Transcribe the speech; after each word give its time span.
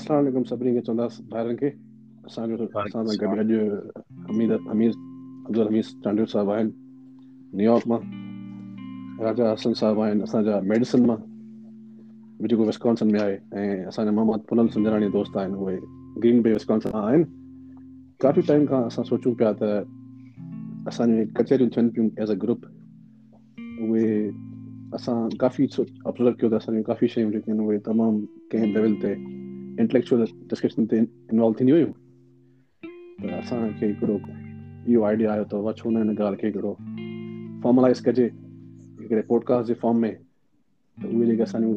सभिनी 0.00 0.72
खे 0.74 0.80
चवंदासीं 0.86 1.24
ॿाहिरनि 1.34 1.56
खे 1.56 1.68
असांजो 2.26 2.66
चांडूर 6.04 6.26
साहिबु 6.32 6.50
आहिनि 6.52 6.70
न्यूयॉर्क 7.56 7.88
मां 7.88 8.00
राजा 9.24 9.50
हसन 9.50 9.72
साहिबु 9.80 10.00
आहिनि 10.02 10.22
असांजा 10.22 10.58
मेडिसन 10.70 11.04
मां 11.06 11.16
जेको 12.48 12.64
विस्कॉन्सन 12.64 13.10
में 13.12 13.20
आहे 13.20 13.36
ऐं 13.60 13.84
असांजा 13.88 14.10
मामा 14.12 14.36
पुलन 14.48 14.66
सुंदराणी 14.74 15.08
दोस्त 15.18 15.36
आहिनि 15.36 15.56
उहे 15.64 15.76
ग्रीन 16.22 16.40
बे 16.42 16.52
विस्कॉन्सन 16.52 16.90
खां 16.92 17.02
आहिनि 17.10 17.24
काफ़ी 18.22 18.42
टाइम 18.48 18.64
खां 18.70 18.82
असां 18.86 19.04
सोचूं 19.04 19.32
पिया 19.42 19.52
त 19.60 19.62
असांजी 20.88 21.24
कचहरियूं 21.36 21.70
थियनि 21.76 21.88
पियूं 21.94 22.08
एस 22.22 22.30
अ 22.30 22.34
ग्रुप 22.42 22.64
उहे 23.84 24.08
असां 24.96 25.16
काफ़ी 25.40 25.66
सो 25.76 25.84
ऑब्ज़र्व 26.08 26.30
कयो 26.40 26.50
त 26.50 26.54
असां 26.60 26.82
काफ़ी 26.90 27.08
शयूं 27.14 27.30
जेके 27.36 27.50
आहिनि 27.50 27.66
उहे 27.66 27.78
तमामु 27.86 28.20
कंहिं 28.52 28.72
लेवल 28.74 28.94
ते 29.02 29.12
इंटलेक्चुअल 29.80 30.24
डिस्कशन 30.50 30.84
ते 30.90 30.98
इन्वॉल्व 30.98 31.54
थींदी 31.60 31.72
हुयूं 31.72 31.90
त 33.22 33.30
असांखे 33.40 33.86
हिकिड़ो 33.86 34.18
इहो 34.92 35.02
आइडिया 35.02 35.32
आयो 35.32 35.44
त 35.52 35.78
छो 35.80 35.90
न 35.90 35.96
हिन 36.02 36.10
ॻाल्हि 36.18 36.38
खे 36.40 36.46
हिकिड़ो 36.46 36.72
फॉर्मलाइज़ 37.62 38.02
कजे 38.06 38.24
हिकिड़े 38.26 39.22
पॉडकास्ट 39.28 39.68
जे 39.68 39.74
फॉर्म 39.82 39.98
में 40.02 40.14
त 41.02 41.10
उहे 41.10 41.26
जेके 41.26 41.42
असांजो 41.42 41.72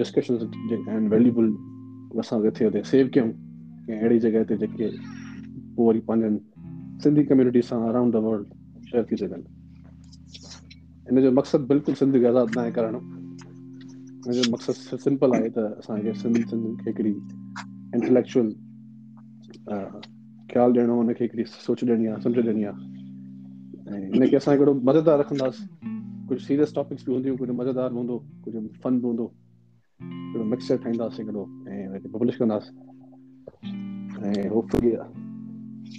डिस्कशन 0.00 0.36
जेके 0.44 0.90
आहिनि 0.90 1.08
वैल्यूबल 1.14 1.44
उहे 1.50 2.18
असां 2.24 2.40
किथे 2.42 2.64
हुते 2.64 2.82
सेव 2.92 3.10
कयूं 3.14 3.30
कंहिं 3.84 3.98
अहिड़ी 4.00 4.18
जॻह 4.24 4.42
ते 4.48 4.56
जेके 4.64 4.88
पोइ 5.76 5.86
वरी 5.86 6.00
पंहिंजनि 6.08 7.02
सिंधी 7.04 7.24
कम्यूनिटी 7.32 7.62
सां 7.72 7.80
अराउंड 7.92 8.12
द 8.16 8.22
वर्ल्ड 8.28 8.48
शेयर 8.90 9.04
थी 9.12 9.16
सघनि 9.24 9.48
हिन 11.04 11.20
जो 11.24 11.30
मक़सदु 11.40 11.66
बिल्कुलु 11.74 11.96
सिंधी 12.00 12.24
आज़ादु 12.24 12.50
न 12.56 12.60
आहे 12.64 12.72
करणु 12.80 13.00
मक़सदु 14.28 14.96
सिंपल 15.02 15.30
आहे 15.34 15.48
त 15.54 15.58
असांखे 15.82 16.10
हिकिड़ी 16.14 17.10
इंटलेक्चुअल 17.98 18.48
ख़्यालु 20.50 20.80
ॾियणो 20.80 21.00
आहे 21.08 21.44
सोच 21.44 21.84
ॾियणी 21.88 22.06
आहे 22.06 22.20
सम्झ 22.22 22.36
ॾियणी 22.38 22.64
आहे 22.64 23.94
ऐं 23.94 24.02
हिनखे 24.14 24.36
असां 24.36 24.52
हिकिड़ो 24.54 24.72
मज़ेदार 24.90 25.18
रखंदासीं 25.20 25.66
कुझु 26.28 26.38
सीरियस 26.44 26.74
टॉपिक्स 26.74 27.04
बि 27.06 27.12
हूंदियूं 27.14 27.36
कुझु 27.36 27.52
मज़ेदार 27.60 27.88
बि 27.88 27.96
हूंदो 27.98 28.18
कुझु 28.44 28.60
फन 28.84 28.98
बि 29.00 29.06
हूंदो 29.08 30.44
मिक्सर 30.52 30.76
ठाहींदासीं 30.84 31.24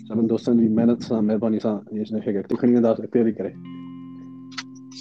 सभिनि 0.10 0.26
दोस्तनि 0.28 0.62
जी 0.68 0.74
महिनत 0.76 1.02
सां 1.06 1.22
महिरबानीसे 1.26 2.32
करे 3.34 3.73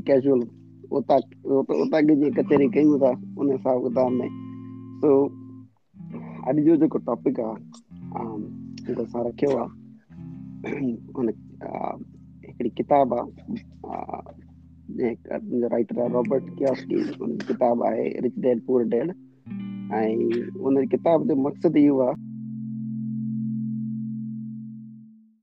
कचहरी 2.38 2.70
उन 3.38 3.50
हिसाब 3.52 3.84
किताब 3.86 4.10
में 4.12 4.28
अॼु 6.46 6.60
जो 6.68 6.76
जेको 6.82 6.98
टॉपिक 7.10 7.40
आहे 7.40 8.94
रॉबर्टी 16.08 16.64
आहे 21.06 21.34
मक़सदु 21.34 21.78
इहो 21.78 22.00
आहे 22.02 22.27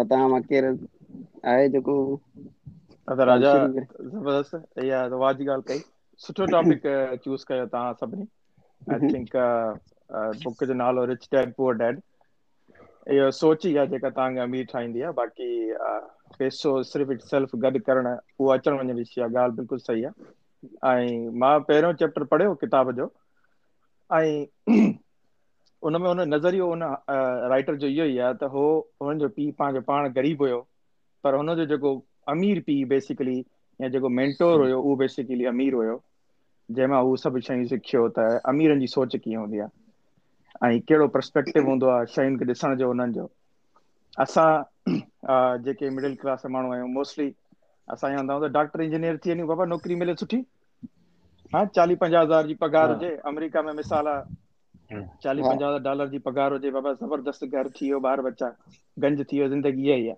तव्हां 0.05 0.29
मां 0.31 0.41
केरु 0.51 0.77
आहे 1.53 1.69
जेको 1.69 1.95
सुठो 6.27 6.47
टॉपिक 6.53 6.83
चूज़ 7.25 7.45
कयो 7.49 7.67
तव्हां 7.73 7.93
सभिनी 8.01 8.27
आई 8.93 9.13
थिंक 9.15 9.37
बुक 10.45 10.65
जो 10.71 10.75
नालो 10.83 11.05
रिच 11.13 11.29
डैड 11.33 11.53
पुअर 11.57 11.75
डैड 11.85 12.01
इहा 13.15 13.29
सोच 13.37 13.65
ई 13.67 13.75
आहे 13.77 13.87
जेका 13.89 14.09
तव्हांखे 14.09 14.41
अमीर 14.41 14.65
ठाहींदी 14.73 15.01
आहे 15.03 15.13
बाक़ी 15.13 15.49
पेसो 16.39 16.75
सिर्फ़ु 16.91 17.15
सेल्फ 17.31 17.55
गॾु 17.63 17.79
करणु 17.87 18.11
उहो 18.39 18.49
अचणु 18.57 18.77
वञण 18.81 18.97
जी 18.97 19.05
शइ 19.05 19.23
आहे 19.23 19.33
ॻाल्हि 19.37 19.57
बिल्कुलु 19.57 19.79
सही 19.85 20.05
आहे 20.05 20.13
ऐं 20.91 21.29
मां 21.43 21.59
पहिरियों 21.71 21.93
चैप्टर 22.03 22.25
पढ़ियो 22.35 22.55
किताब 22.63 22.91
जो 23.01 23.09
ऐं 24.17 24.45
उन 25.89 25.97
में 26.03 26.07
हुन 26.09 26.21
नज़रियो 26.35 26.71
उन 26.73 26.83
राइटर 27.55 27.77
जो 27.85 27.89
इहो 27.97 28.07
ई 28.15 28.19
आहे 28.29 28.35
त 28.35 28.45
उहो 28.53 28.65
हुन 29.07 29.19
जो 29.25 29.29
पीउ 29.39 29.53
पाण 29.63 29.81
पाण 29.91 30.09
ग़रीबु 30.21 30.45
हुयो 30.45 30.61
पर 31.25 31.35
हुनजो 31.43 31.65
जेको 31.75 31.95
अमीर 32.37 32.63
पीउ 32.71 32.89
बेसिकली 32.95 33.39
या 33.83 33.89
जेको 33.97 34.09
मेंटोर 34.21 34.61
हुयो 34.67 34.81
उहो 34.83 34.95
बेसिकली 35.05 35.45
अमीर 35.55 35.75
हुयो 35.83 36.01
जंहिं 36.79 36.89
मां 36.95 37.05
सभु 37.27 37.47
शयूं 37.51 37.67
सिखियो 37.75 38.09
त 38.21 38.31
अमीरनि 38.55 38.81
जी 38.87 38.95
सोच 38.99 39.17
कीअं 39.27 39.41
हूंदी 39.45 39.65
आहे 39.67 39.79
ऐं 40.65 40.81
कहिड़ो 40.81 41.07
परस्पेक्टिव 41.09 41.69
हूंदो 41.69 41.87
आहे 41.89 42.07
शयुनि 42.15 42.37
खे 42.39 42.45
ॾिसण 42.53 42.75
जो 42.79 42.87
हुननि 42.87 43.13
जो 43.13 43.29
असां 44.25 44.99
जेके 45.65 45.91
मिडिल 45.97 46.15
क्लास 46.25 46.43
माण्हू 46.57 46.73
आहियूं 46.73 46.89
मोस्टली 46.97 47.29
असां 47.93 48.11
हूंदा 48.17 48.47
डॉक्टर 48.59 48.81
इंजीनियर 48.87 49.17
थी 49.25 49.33
वञूं 49.35 49.47
बाबा 49.49 49.65
नौकिरी 49.73 49.95
मिले 50.03 50.15
सुठी 50.25 50.41
हा 51.55 51.65
चालीह 51.77 51.97
पंजाह 52.03 52.23
हज़ार 52.23 52.47
जी 52.47 52.55
पघार 52.65 52.93
हुजे 52.95 53.15
अमेरिका 53.33 53.63
में 53.69 53.73
मिसाल 53.81 54.07
आहे 54.09 55.01
चालीह 55.23 55.49
पंजाह 55.49 55.69
हज़ार 55.69 55.79
डॉलर 55.87 56.09
जी 56.13 56.19
पघार 56.29 56.53
हुजे 56.53 56.71
बाबा 56.77 56.93
ज़बरदस्त 57.01 57.45
घर 57.47 57.69
थी 57.79 57.87
वियो 57.87 58.01
ॿार 58.11 58.21
बच्चा 58.29 58.51
गंज 59.07 59.25
थी 59.33 59.39
वियो 59.39 59.49
ज़िंदगी 59.55 59.87
इहा 59.89 59.97
ई 60.03 60.07
आहे 60.13 60.17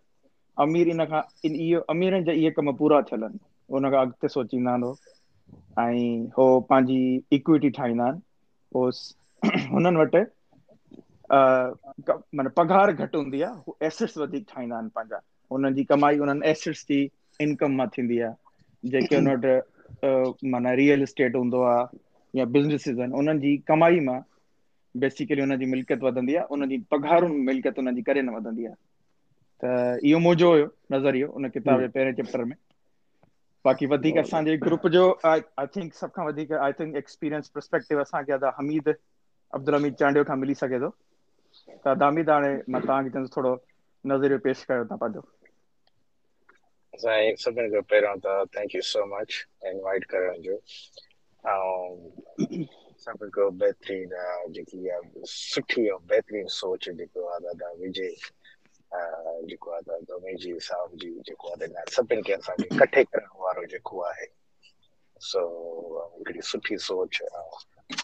अमीर 0.67 0.89
इन 0.97 1.05
खां 1.15 1.23
इहो 1.53 1.81
अमीरनि 1.97 2.25
जा 2.27 2.33
इहे 2.43 2.51
कम 2.59 2.73
पूरा 2.83 3.01
थियल 3.13 3.23
आहिनि 3.31 3.41
उन 3.79 3.91
खां 3.95 4.01
अॻिते 4.07 4.29
सोचींदा 4.37 4.75
आहिनि 4.75 4.93
ऐं 5.87 6.21
हो 6.39 6.45
पंहिंजी 6.73 7.01
इक्विटी 7.41 7.71
ठाहींदा 7.81 8.05
आहिनि 8.11 8.21
पोइ 8.79 8.91
हुननि 9.45 9.97
वटि 9.99 10.21
माना 12.37 12.49
पघार 12.57 12.91
घटि 12.93 13.17
हूंदी 13.17 13.41
आहे 13.43 13.55
हू 13.67 14.23
वधीक 14.23 14.45
ठाहींदा 14.51 14.75
आहिनि 14.77 14.91
पंहिंजा 14.95 15.17
हुननि 15.53 15.73
जी 15.75 15.85
कमाई 15.89 16.19
उन्हनि 16.19 16.49
एसेट्स 16.51 16.83
जी 16.89 17.01
इनकम 17.41 17.73
मां 17.77 17.87
थींदी 17.97 18.19
आहे 18.21 18.89
जेके 18.91 19.17
हुन 19.17 19.29
वटि 19.31 20.49
माना 20.51 20.73
रियल 20.83 21.03
इस्टेट 21.03 21.35
हूंदो 21.37 21.61
आहे 21.73 21.99
या 22.39 22.45
बिज़नेसिस 22.57 22.99
आहिनि 22.99 23.19
उन्हनि 23.19 23.41
जी 23.41 23.57
कमाई 23.69 24.01
मां 24.11 24.19
बेसिकली 25.03 25.67
मिल्कियत 25.75 26.03
वधंदी 26.03 26.35
आहे 26.37 26.57
जी 26.67 26.77
जी 26.79 27.33
मिल्कियत 27.51 27.75
करे 28.07 28.21
न 28.23 28.35
वधंदी 28.37 28.67
आहे 28.67 28.75
त 29.65 30.01
इहो 30.11 30.19
मुंहिंजो 30.19 30.51
हुयो 30.53 30.69
नज़रियो 30.93 31.29
किताब 31.57 31.81
जे 31.81 31.89
पहिरें 31.95 32.15
चैप्टर 32.15 32.45
में 32.45 32.57
बाक़ी 33.65 33.87
वधीक 33.87 34.17
असांजे 34.19 34.57
ग्रुप 34.63 34.87
जो 34.95 35.05
आई 35.33 35.41
थिंक 35.77 35.93
सभ 35.95 36.11
खां 36.15 36.27
वधीक 36.27 36.53
आई 36.67 36.73
थिंक 36.81 36.97
एक्सपीरियंस 37.03 37.51
असांखे 38.01 38.39
हमीद 38.59 38.93
अब्दुल 39.57 39.75
हमीद 39.75 39.95
चांडियो 40.01 40.25
खां 40.29 40.35
मिली 40.43 40.55
सघे 40.59 40.79
थो 40.83 40.89
त 41.85 41.93
दामिद 42.03 42.29
हाणे 42.33 42.51
मां 42.75 42.81
तव्हांखे 42.85 43.11
चवंदुसि 43.15 43.33
थोरो 43.37 43.51
नज़रियो 44.13 44.37
पेश 44.45 44.61
कयो 44.69 44.85
तव्हां 44.91 45.01
पंहिंजो 45.03 45.23
असां 46.97 47.15
सभिनि 47.43 47.69
खां 47.73 47.85
पहिरियों 47.93 48.17
त 48.25 48.27
सोच 66.89 67.15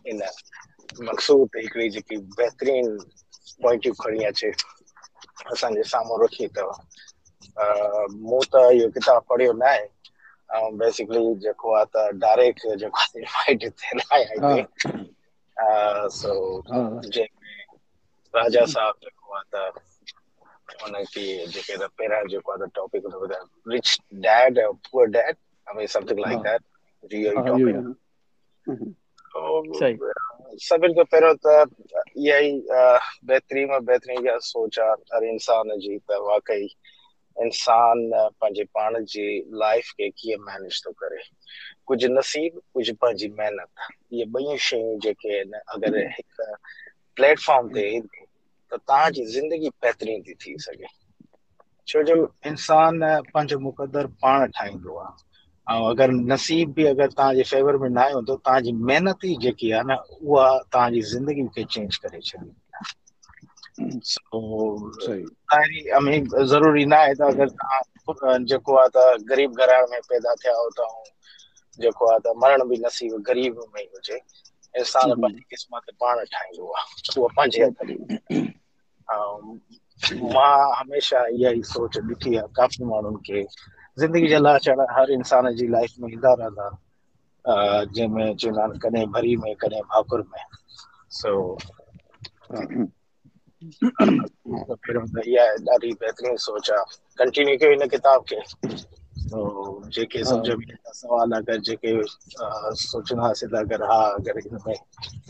ان 0.08 0.18
مقصود 1.06 1.50
ہکڑی 1.64 1.88
جی 1.90 2.00
کی 2.08 2.16
بہترین 2.38 2.96
پوائنٹ 3.62 3.86
کھڑی 3.98 4.24
اچھے 4.26 4.50
اسان 5.52 5.74
جے 5.74 5.82
جی 5.82 5.88
سامو 5.88 6.24
رکھی 6.24 6.46
تا 6.56 6.62
مو 8.28 8.38
تا 8.52 8.62
یہ 8.80 8.88
کتاب 8.96 9.26
پڑھیو 9.26 9.52
نہ 9.62 9.68
ہے 9.74 10.70
بیسیکلی 10.78 11.22
جے 11.40 11.52
کو 11.62 11.74
اتا 11.76 12.10
ڈائریکٹ 12.20 12.60
جے 12.80 12.88
کو 12.88 12.98
انوائٹ 13.14 13.60
تے 13.78 13.94
نہ 13.96 14.02
ائی 14.14 14.24
تھی 14.40 14.90
ہاں۔ 15.60 16.08
سو 16.20 16.32
ہاں۔ 16.70 16.88
جے 17.14 17.24
راجا 18.34 18.64
صاحب 18.74 18.94
جے 19.02 19.10
کو 19.20 19.34
اتا 19.40 19.62
ان 20.86 20.94
کی 21.12 21.24
جے 21.54 21.60
کہ 21.66 21.74
پیرا 21.98 22.18
جے 22.30 22.38
کو 22.44 22.52
اتا 22.52 22.66
ٹاپک 22.74 23.02
ہو 23.14 23.24
گیا 23.28 23.42
رچ 23.74 23.88
ڈیڈ 24.24 24.58
اور 24.64 24.72
poor 24.90 25.04
dad 25.14 25.34
I 25.66 25.76
mean 25.76 25.86
something 25.96 26.18
like 26.26 26.44
that 26.44 26.60
the 27.10 27.18
you 27.24 27.34
topic 27.40 28.86
सभिनि 29.38 30.94
खां 30.98 31.04
पहिरों 31.14 31.38
त 31.38 31.70
इहा 32.18 32.38
ई 32.50 32.66
बेहतरीन 33.30 34.26
सोच 34.46 34.78
आहे 34.82 34.98
हर 35.14 35.24
इंसान 35.34 35.62
जी 35.84 35.94
पंहिंजे 36.12 38.64
पाण 38.78 38.90
जी 39.12 39.26
लाइफ 39.62 39.86
खे 40.00 40.08
कुझु 41.90 42.08
नसीब 42.16 42.50
कुझु 42.74 42.92
पंहिंजी 43.04 43.28
मेहनत 43.40 43.70
इहे 44.12 44.24
ॿई 44.40 44.46
शयूं 44.70 44.92
जेके 45.06 45.28
आहिनि 45.36 45.58
अगरि 45.76 46.02
हिकु 46.16 46.46
प्लेटफॉर्म 47.20 47.64
ते 47.78 47.86
त 48.00 48.02
तव्हांजी 48.74 49.22
ज़िंदगी 49.36 49.68
बहितरीन 49.82 50.18
थी 50.28 50.34
थी 50.46 50.52
सघे 50.66 50.88
छोजो 51.92 52.16
इंसान 52.52 52.92
पंहिंजो 53.02 53.56
मुक़दर 53.68 54.04
पाण 54.26 54.38
ठाहींदो 54.58 54.92
आहे 55.04 55.12
ऐं 55.70 55.88
अगरि 55.88 56.08
अगरि 56.08 56.24
नसीब 56.32 56.70
बि 56.74 56.84
तव्हांजे 57.08 57.42
फेवर 57.44 57.76
में 57.76 57.88
न 57.88 57.92
न 57.94 57.98
आहे 57.98 58.06
आहे 58.12 58.20
तव्हांजी 58.28 58.38
तव्हांजी 58.70 58.72
महिनत 58.90 59.24
ई 59.24 59.34
जेकी 59.40 59.72
उहा 60.28 60.88
ज़िंदगी 61.10 61.42
खे 61.56 61.64
चेंज 61.64 61.96
करे 62.02 62.20
छॾींदी 62.28 62.54
اگر 65.98 66.24
نصیب 66.24 66.64
بھی 66.64 66.96
اگر 67.04 67.18
ہو 67.20 67.44
تو 77.12 77.46
چینج 77.52 77.78
کرو 80.32 80.46
ہمیشہ 80.80 81.24
کا 82.54 83.46
زندگی 84.02 84.26
جلا 84.30 84.52
چڑھا 84.64 84.84
ہر 84.96 85.06
انسان 85.14 85.44
جی 85.56 85.66
لائف 85.74 85.98
میں 85.98 86.08
ہندہ 86.10 86.34
رہا 86.38 86.48
تھا 86.56 87.82
جی 87.94 88.06
میں 88.14 88.32
چنان 88.42 88.78
کنے 88.82 89.04
بھری 89.14 89.34
میں 89.42 89.54
کنے 89.60 89.80
بھاکر 89.90 90.18
میں 90.30 90.44
سو 91.20 91.32
پھر 94.84 94.96
ہم 95.00 95.06
نے 95.14 95.22
یہ 95.30 95.56
داری 95.66 95.90
بہترین 96.00 96.36
سوچا 96.44 96.76
کنٹینیو 97.24 97.58
کے 97.62 97.72
انہیں 97.72 97.88
کتاب 97.96 98.26
کے 98.30 98.36
تو 99.30 99.40
جے 99.94 100.04
کے 100.12 100.22
سمجھے 100.24 100.50
ہاں۔ 100.52 100.56
بھی 100.58 100.74
سوال 101.00 101.32
اگر 101.40 101.58
جے 101.68 101.76
کے 101.82 101.94
سوچنا 102.86 103.22
حاصل 103.26 103.56
اگر 103.62 103.82
ہاں 103.90 104.04
اگر 104.20 104.38
میں 104.52 104.74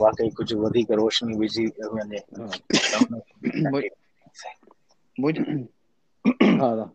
واقعی 0.00 0.29
کچھ 0.38 0.55
ودی 0.62 0.82
کا 0.91 0.97
روشنی 1.03 1.38
بھی 1.38 1.49
جی 1.56 1.67
میں 1.94 2.05
نے 2.11 2.19
ہاں۔ 2.38 3.82
مجھے 5.25 5.43
ہاں، 6.62 6.87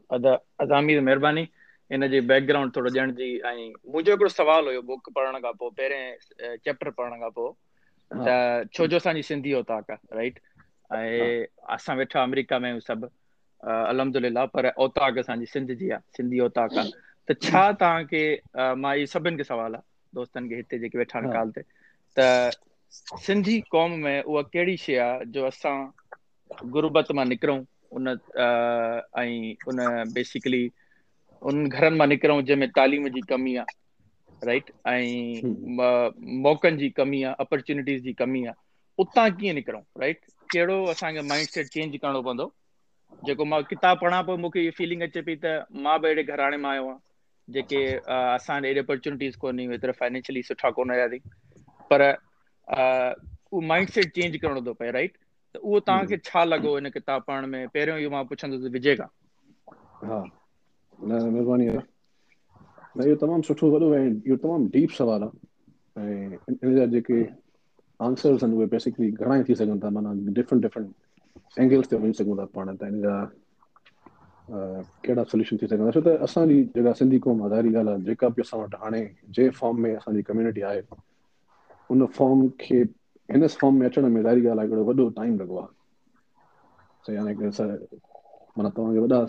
ادامی 0.65 0.99
مہربانی 1.07 1.45
हिन 1.93 2.07
जे 2.09 2.19
बैकग्राउंड 2.29 2.71
थोरो 2.75 2.89
ॾियण 2.93 3.11
जी 3.17 3.25
ऐं 3.47 3.55
मुंहिंजो 3.93 4.11
हिकिड़ो 4.13 4.29
सुवालु 4.33 4.65
हुयो 4.69 4.81
बुक 4.89 5.09
पढ़ण 5.15 5.39
खां 5.45 5.51
पोइ 5.61 5.69
पहिरें 5.79 6.55
चैप्टर 6.65 6.89
पढ़ण 6.99 7.19
खां 7.23 7.29
पोइ 7.35 7.51
त 8.13 8.69
छो 8.77 8.87
जो 8.93 8.97
असांजी 9.01 9.21
सिंधी 9.27 9.51
औरताक 9.57 9.91
आहे 9.97 10.17
राइट 10.19 10.39
ऐं 10.97 11.45
असां 11.77 11.95
वेठा 11.97 12.23
अमेरिका 12.29 12.59
में 12.65 12.67
आहियूं 12.69 12.83
सभु 12.87 13.09
अलदिला 13.75 14.45
पर 14.57 14.67
औताक 14.87 15.17
असांजी 15.25 15.45
सिंध 15.53 15.71
जी 15.83 15.91
आहे 15.97 16.17
सिंधी 16.17 16.39
आहेताक 16.45 16.77
आहे 16.77 16.91
त 17.31 17.37
छा 17.47 17.61
तव्हांखे 17.83 18.23
मां 18.85 18.95
इहे 18.97 19.05
सभिनि 19.15 19.37
खे 19.37 19.43
सुवाल 19.51 19.75
आहे 19.79 19.89
दोस्तनि 20.19 20.49
खे 20.53 20.65
हिते 20.65 20.79
जेके 20.85 20.97
वेठा 21.03 21.19
आहिनि 21.19 21.31
ख़्याल 21.31 21.51
ते 21.55 21.67
त 22.17 23.21
सिंधी 23.29 23.59
क़ौम 23.75 23.97
में 24.07 24.17
उहा 24.23 24.45
कहिड़ी 24.57 24.77
शइ 24.89 24.95
आहे 25.07 25.31
जो 25.37 25.45
असां 25.55 25.77
गुरबत 26.77 27.17
मां 27.21 27.27
निकिरूं 27.35 27.61
उन 27.99 28.07
ऐं 28.09 29.33
उन 29.73 29.85
बेसिकली 30.19 30.63
उन्हनि 31.49 31.69
घरनि 31.77 31.97
मां 31.97 32.07
निकिरूं 32.09 32.41
जंहिंमें 32.49 32.69
तालीम 32.75 33.07
जी 33.15 33.21
कमी 33.29 33.55
आहे 33.61 34.45
राइट 34.49 34.69
ऐं 34.87 35.53
मौक़नि 36.45 36.77
जी 36.83 36.89
कमी 36.99 37.21
आहे 37.29 37.35
अपॉर्चुनिटीज़ 37.45 38.03
जी 38.03 38.13
कमी 38.21 38.43
आहे 38.51 39.03
उतां 39.03 39.25
कीअं 39.39 39.53
निकिरूं 39.57 39.81
राइट 40.01 40.19
कहिड़ो 40.53 40.77
असांखे 40.93 41.21
माइंडसेट 41.31 41.67
चेंज 41.75 41.95
करिणो 42.03 42.21
पवंदो 42.27 42.47
जेको 43.29 43.45
मां 43.53 43.61
किताब 43.71 43.99
पढ़ां 44.03 44.21
पोइ 44.29 44.37
मूंखे 44.45 44.61
इहा 44.67 44.75
फीलिंग 44.79 45.01
अचे 45.09 45.21
पई 45.31 45.35
त 45.45 45.55
मां 45.87 45.97
बि 46.01 46.07
अहिड़े 46.11 46.23
घराणे 46.35 46.57
मां 46.67 46.71
आयो 46.77 46.83
आहियां 46.83 46.99
जेके 47.57 47.81
असां 48.19 48.59
अपॉर्चुनिटीज़ 48.85 49.37
कोन 49.45 49.59
हुई 49.65 49.75
एतिरा 49.79 49.95
फाइनेंशियली 50.03 50.43
सुठा 50.51 50.71
कोन 50.79 50.93
हुयासीं 50.93 51.19
पर 51.91 52.05
उहो 52.11 53.61
माइंडसेट 53.73 54.13
चेंज 54.19 54.37
करिणो 54.45 54.63
थो 54.69 54.75
पए 54.83 54.91
राइट 54.99 55.17
त 55.17 55.63
उहो 55.63 55.79
तव्हांखे 55.91 56.21
छा 56.29 56.45
लॻो 56.53 56.75
हिन 56.79 56.89
किताब 56.99 57.27
पढ़ण 57.31 57.51
में 57.55 57.67
पहिरियों 57.77 57.99
इहो 58.07 58.15
मां 58.17 58.23
पुछंदुसि 58.33 58.73
विजय 58.79 58.95
खां 59.01 59.09
हा 60.13 60.21
न 61.01 61.11
न 61.11 61.25
महिरबानी 61.33 61.65
न 61.67 63.05
इहो 63.05 63.15
तमामु 63.21 63.41
सुठो 63.49 63.65
वॾो 63.73 63.87
ऐं 63.97 64.09
इहो 64.29 64.35
तमामु 64.43 64.65
डीप 64.73 64.89
सवाल 64.97 65.23
आहे 65.23 66.01
ऐं 66.01 66.37
इन 66.63 66.69
जा 66.77 66.85
जेके 66.93 67.17
आंसर्स 68.05 68.43
आहिनि 68.45 68.57
उहे 68.57 68.67
बेसिकली 68.73 69.09
घणा 69.17 69.37
ई 69.37 69.43
थी 69.49 69.55
सघनि 69.57 69.79
था 69.81 69.85
था 69.85 69.89
माना 69.97 70.11
डिफरेंट 70.37 70.61
डिफरेंट 70.63 70.91
एंगल्स 71.59 71.87
ते 71.89 71.95
वञी 71.97 72.13
सघूं 72.13 72.45
पाण 72.55 72.75
त 72.77 72.89
इन 72.93 73.01
जा 73.01 73.13
कहिड़ा 74.49 75.23
सोल्यूशन 75.33 75.57
थी 75.61 75.67
सघंदा 75.73 75.91
छो 75.97 76.01
त 76.01 76.15
असांजी 76.29 76.61
जेका 76.77 76.93
सिंधी 77.01 77.19
क़ौम 77.25 77.41
आहे 77.41 77.49
ज़ाहिरी 77.49 77.69
ॻाल्हि 77.75 77.93
आहे 77.97 78.01
जेका 78.09 78.27
बि 78.37 78.41
असां 78.45 78.59
वटि 78.61 78.77
हाणे 78.83 79.01
जंहिं 79.35 79.49
फॉर्म 79.59 79.81
में 79.81 79.93
असांजी 79.95 80.21
कम्यूनिटी 80.29 80.61
आहे 80.69 80.81
उन 81.97 82.05
फॉर्म 82.17 82.47
खे 82.59 82.81
हिन 83.33 83.47
फॉर्म 83.61 83.75
में 83.79 83.87
अचण 83.87 84.05
में 84.15 84.21
ॻाल्हि 84.23 84.47
आहे 84.47 84.61
हिकिड़ो 84.65 84.83
वॾो 84.93 85.09
टाइम 85.21 85.37
लॻो 85.39 85.63
आहे 87.09 87.77
माना 88.57 88.69
तव्हांखे 88.77 88.99
वॾा 88.99 89.23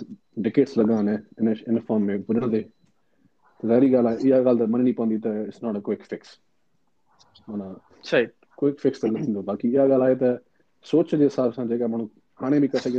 इहा 4.22 4.40
ॻाल्हि 9.92 10.02
आहे 10.02 10.14
त 10.20 10.24
सोच 10.86 11.14
जे 11.14 11.22
हिसाब 11.22 11.50
सां 11.52 11.66
जेका 11.68 11.86
माण्हू 11.86 12.06
हाणे 12.40 12.58
बि 12.60 12.66
करे 12.74 12.90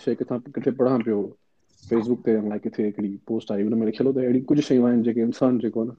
सघे 0.00 0.24
थो 0.30 0.36
किथे 0.54 0.70
पढ़ां 0.78 1.00
पियो 1.00 1.20
फेसबुक 1.90 2.20
ते 2.26 2.58
किथे 2.64 2.84
हिकिड़ी 2.84 3.16
पोस्ट 3.28 3.52
आई 3.52 3.62
हुन 3.62 3.74
में 3.78 3.86
लिखियो 3.86 4.12
त 4.12 4.18
अहिड़ी 4.24 4.40
कुझु 4.52 4.62
शयूं 4.68 4.86
आहिनि 4.88 5.02
जेके 5.08 5.20
इंसानु 5.28 5.58
जेको 5.66 5.82
आहे 5.82 5.90
न 5.90 5.94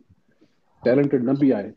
टेलेंटिड 0.87 1.29
न 1.29 1.35
बि 1.43 1.51
आहे 1.59 1.69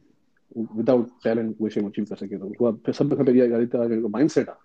विदाउट 0.80 1.08
टैलेंट 1.24 1.56
उहे 1.60 1.70
शयूं 1.76 1.90
अचीव 1.90 2.04
करे 2.10 2.26
सघे 2.26 2.38
थो 2.46 2.52
उहा 2.60 2.92
सभ 3.02 3.14
खां 3.16 3.26
पहिरीं 3.30 3.66
तव्हांखे 3.76 4.02
माइंडसेट 4.18 4.48
आहे 4.54 4.64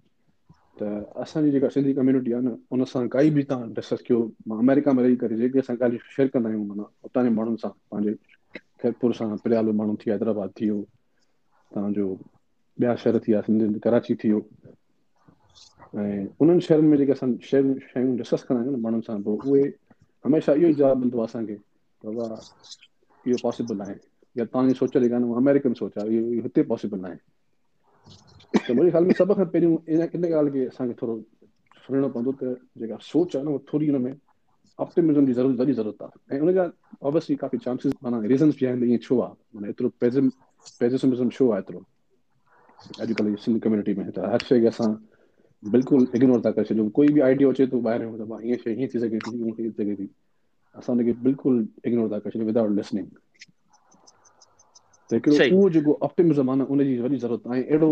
असांजी 0.83 1.51
जेका 1.51 1.69
सिंधी 1.69 1.93
कम्यूनिटी 1.93 2.33
आहे 2.33 2.41
न 2.43 2.53
उन 2.71 2.83
सां 2.91 3.07
काई 3.11 3.29
बि 3.33 3.43
तव्हां 3.49 3.67
डिस्कस 3.73 3.99
कयो 4.07 4.19
मां 4.47 4.57
अमेरिका 4.59 4.91
में 4.97 5.03
रही 5.03 5.15
करे 5.23 5.37
जेके 5.37 5.59
असां 5.59 5.75
ॻाल्हियूं 5.81 6.11
शेयर 6.15 6.29
कंदा 6.33 6.49
आहियूं 6.49 6.65
माना 6.67 6.83
उतां 7.05 7.23
जे 7.23 7.29
माण्हुनि 7.35 7.57
सां 7.61 7.69
पंहिंजे 7.91 8.13
ख़ैरपुर 8.81 9.11
सां 9.19 9.35
प्रियालो 9.43 9.71
माण्हू 9.81 9.95
थी 9.95 10.03
विया 10.09 10.15
हैदराबाद 10.15 10.49
थी 10.61 10.69
वियो 10.69 10.83
तव्हांजो 11.75 12.15
ॿिया 12.81 12.95
शहर 13.03 13.17
थी 13.19 13.31
विया 13.31 13.41
सिंधियुनि 13.49 13.79
कराची 13.85 14.15
थी 14.23 14.31
वियो 14.33 14.41
ऐं 16.01 16.25
उन्हनि 16.41 16.61
शहरनि 16.67 16.87
में 16.87 16.97
जेके 16.97 17.11
असां 17.11 17.31
शयूं 17.51 17.73
शयूं 17.93 18.15
डिस्कस 18.17 18.43
कंदा 18.43 18.61
आहियूं 18.61 18.77
न 18.77 18.81
माण्हुनि 18.81 19.03
सां 19.07 19.21
पोइ 19.21 19.51
उहे 19.51 19.65
हमेशह 20.25 20.53
इहो 20.61 20.69
ई 20.69 20.73
जवाबु 20.81 20.99
मिलंदो 20.99 21.17
आहे 21.21 21.25
असांखे 21.29 21.55
त 21.55 22.15
बाबा 22.17 22.35
इहो 23.25 23.37
पॉसिबल 23.43 23.81
आहे 23.87 23.95
या 24.37 24.45
तव्हांजी 24.45 24.73
सोच 24.81 24.97
जेका 24.97 25.15
आहे 25.15 25.25
उहा 25.33 25.39
अमेरिकन 25.45 25.69
में 25.69 25.75
सोच 25.83 25.97
आहे 26.03 26.17
इहो 26.17 26.41
हिते 26.47 26.61
पॉसिबल 26.73 26.99
न 26.99 27.05
आहे 27.13 27.17
मुंहिंजे 28.57 28.89
ख़्याल 28.91 29.05
में 29.07 29.13
सभ 29.17 29.31
खां 29.35 29.45
पहिरियों 29.55 29.77
इन 29.95 30.01
इन 30.25 30.33
ॻाल्हि 30.35 30.51
खे 30.53 30.65
असांखे 30.67 30.93
थोरो 31.01 31.13
सुञाणो 31.87 32.07
पवंदो 32.15 32.31
त 32.39 32.43
जेका 32.83 32.97
सोच 33.09 33.35
आहे 33.35 33.43
न 33.45 33.47
उहा 33.47 33.59
थोरी 33.71 33.87
हुन 33.89 34.01
में 34.01 34.13
ऑप्टिमिज़म 34.85 35.25
जी 35.25 35.33
ज़रूरत 35.39 35.59
वॾी 35.59 35.73
ज़रूरत 35.77 36.03
आहे 36.07 36.35
ऐं 36.35 36.39
उनजा 36.47 36.63
ऑब्वियसली 36.99 37.35
काफ़ी 37.43 37.57
चांसिस 37.65 37.93
माना 38.03 38.19
रीज़न्स 38.31 38.55
बि 38.59 38.65
आहिनि 38.65 38.91
ईअं 38.91 38.99
छो 39.07 39.19
आहे 39.21 39.33
माना 39.55 39.67
एतिरो 39.71 39.87
एतिरो 40.83 41.29
छो 41.39 41.49
आहे 41.51 41.79
अॼुकल्ह 42.99 43.29
जी 43.29 43.35
सिंधी 43.47 43.59
कम्यूनिटी 43.67 43.93
में 44.01 44.05
त 44.11 44.19
हर 44.35 44.43
शइ 44.51 44.59
खे 44.61 44.67
असां 44.75 44.87
बिल्कुलु 45.75 46.05
इग्नोर 46.19 46.39
था 46.45 46.51
करे 46.51 46.65
छॾियूं 46.73 46.89
कोई 46.99 47.07
बि 47.15 47.19
आइडियो 47.31 47.51
अचे 47.55 47.67
थो 47.73 47.81
ॿाहिरि 47.87 48.45
हीअं 48.45 48.63
शइ 48.67 48.75
हीअं 48.75 48.93
थी 48.93 48.99
सघे 48.99 49.19
थी 49.27 49.37
हीअं 49.41 49.51
थी 49.61 49.69
सघे 49.81 49.95
थी 50.01 50.07
असां 50.75 50.95
हुनखे 50.95 51.13
बिल्कुलु 51.29 51.63
इग्नोर 51.91 52.11
था 52.11 52.19
करे 52.19 52.31
छॾियूं 52.33 52.47
विदाउट 52.47 52.71
लिसनिंग 52.77 53.11
त 53.43 55.19
हिकिड़ो 55.19 55.37
उहो 55.57 55.69
जेको 55.77 55.97
ऑप्टिमिज़म 56.09 56.49
आहे 56.49 56.59
न 56.59 56.73
उनजी 56.77 56.97
वॾी 57.07 57.17
ज़रूरत 57.25 57.47
आहे 57.51 57.61
ऐं 57.61 57.67
अहिड़ो 57.69 57.91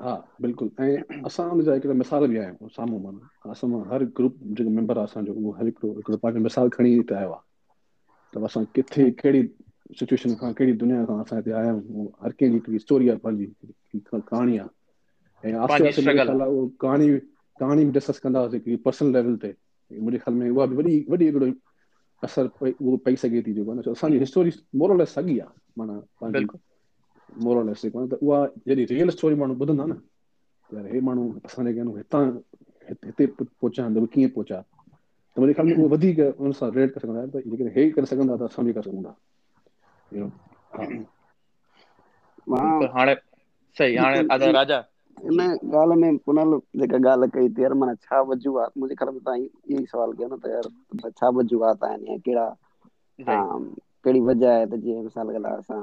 हा 0.00 0.12
बिल्कुलु 0.42 0.70
ऐं 0.84 1.20
असां 1.28 1.44
हुनजा 1.52 1.72
हिकिड़ा 1.76 1.92
मिसाल 1.94 2.26
बि 2.32 2.36
आहियूं 2.40 2.68
साम्हूं 2.76 3.50
असां 3.52 3.68
ग्रुप 4.16 4.34
मिसाल 6.44 6.68
खणी 6.76 6.90
हिते 6.94 7.14
आयो 7.14 7.32
आहे 7.36 7.44
त 8.32 8.34
असां 8.48 8.62
किथे 8.74 9.04
कहिड़ी 9.20 9.40
सिचुएशन 10.00 10.30
खां 10.40 10.50
कहिड़ी 10.56 10.72
दुनिया 10.84 10.98
खां 11.06 11.16
असां 11.24 11.36
हिते 11.40 11.52
आया 11.52 11.72
आहियूं 12.16 13.14
ऐं 15.40 15.56
आसे 15.64 15.80
पासे 15.92 16.02
बि 17.84 17.92
डिस्कस 22.22 23.26
थी 23.32 23.46
जेको 24.70 24.90
आहे 25.00 25.36
मोर 27.38 27.56
ऑर 27.56 27.64
लेस 27.64 27.82
कोन 27.94 28.08
त 28.10 28.18
उहा 28.22 28.44
जॾहिं 28.68 28.86
रियल 28.90 29.10
स्टोरी 29.16 29.34
माण्हू 29.42 29.56
ॿुधंदा 29.64 29.84
न 29.92 29.96
यार 30.74 30.86
हे 30.92 31.00
माण्हू 31.08 31.30
असां 31.46 31.64
जेके 31.66 31.80
आहिनि 31.80 31.94
हितां 31.96 32.24
हिते 33.06 33.26
पहुचा 33.42 33.88
कीअं 34.14 34.28
पहुचा 34.34 34.60
त 34.60 35.38
मुंहिंजे 35.38 35.52
ख़्याल 35.54 35.68
में 35.76 35.84
उहो 35.84 35.88
वधीक 35.94 36.20
उन 36.40 36.52
सां 36.60 36.70
रिलेट 36.74 36.92
करे 36.94 37.02
सघंदा 37.06 37.26
त 37.38 37.42
जेकॾहिं 37.46 37.72
हे 37.76 37.88
करे 37.96 38.06
सघंदा 38.14 38.36
त 38.44 38.50
असां 38.50 38.64
बि 38.66 38.72
करे 38.78 38.90
सघूं 38.90 39.02
था 39.06 41.02
हाणे 42.98 43.14
सही 43.78 43.96
हाणे 43.96 44.50
राजा 44.60 44.80
इन 45.30 45.40
ॻाल्हि 45.82 45.96
में 46.00 46.16
पुनल 46.26 46.58
जेका 46.82 46.96
ॻाल्हि 47.10 47.28
कई 47.34 47.48
थी 47.56 47.62
यार 47.62 47.72
माना 47.82 47.94
छा 48.06 48.20
वजूहात 48.30 48.78
मुंहिंजे 48.78 48.94
ख़्याल 49.02 49.14
में 49.14 49.22
तव्हां 49.24 49.40
इहो 49.42 49.82
ई 49.82 49.86
सुवाल 49.92 50.12
कयो 50.18 50.28
न 50.34 50.38
त 50.44 50.46
यार 50.56 51.10
छा 51.20 51.28
वजूहात 51.38 51.82
आहिनि 51.90 52.10
या 52.12 52.16
कहिड़ा 52.26 52.48
कहिड़ी 53.30 54.20
वजह 54.30 54.52
आहे 54.54 54.64
त 54.72 54.80
जीअं 54.86 55.02
मिसाल 55.04 55.44
असां 55.56 55.82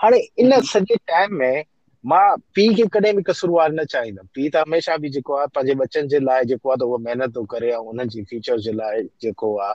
हाणे 0.03 0.17
इन 0.43 0.59
सॼे 0.71 0.95
टाइम 1.13 1.35
में 1.43 1.63
मां 2.11 2.25
पीउ 2.55 2.73
खे 2.75 2.85
कॾहिं 2.97 3.15
बि 3.17 3.33
शुरूआति 3.41 3.75
न 3.81 3.85
चाहींदुमि 3.93 4.27
पीउ 4.35 4.49
त 4.55 4.65
हमेशह 4.65 4.97
बि 5.05 5.09
जेको 5.17 5.33
आहे 5.37 5.47
पंहिंजे 5.55 5.75
बचनि 5.83 6.07
जे 6.15 6.19
लाइ 6.29 6.45
जेको 6.53 6.69
आहे 6.69 6.77
त 6.77 6.85
उहो 6.87 6.97
महिनत 7.07 7.35
थो 7.35 7.43
करे 7.53 7.71
ऐं 7.73 7.83
उन्हनि 7.93 8.09
जी 8.15 8.23
फ्यूचर 8.33 8.57
जे 8.67 8.71
लाइ 8.81 9.01
जेको 9.25 9.51
आहे 9.67 9.73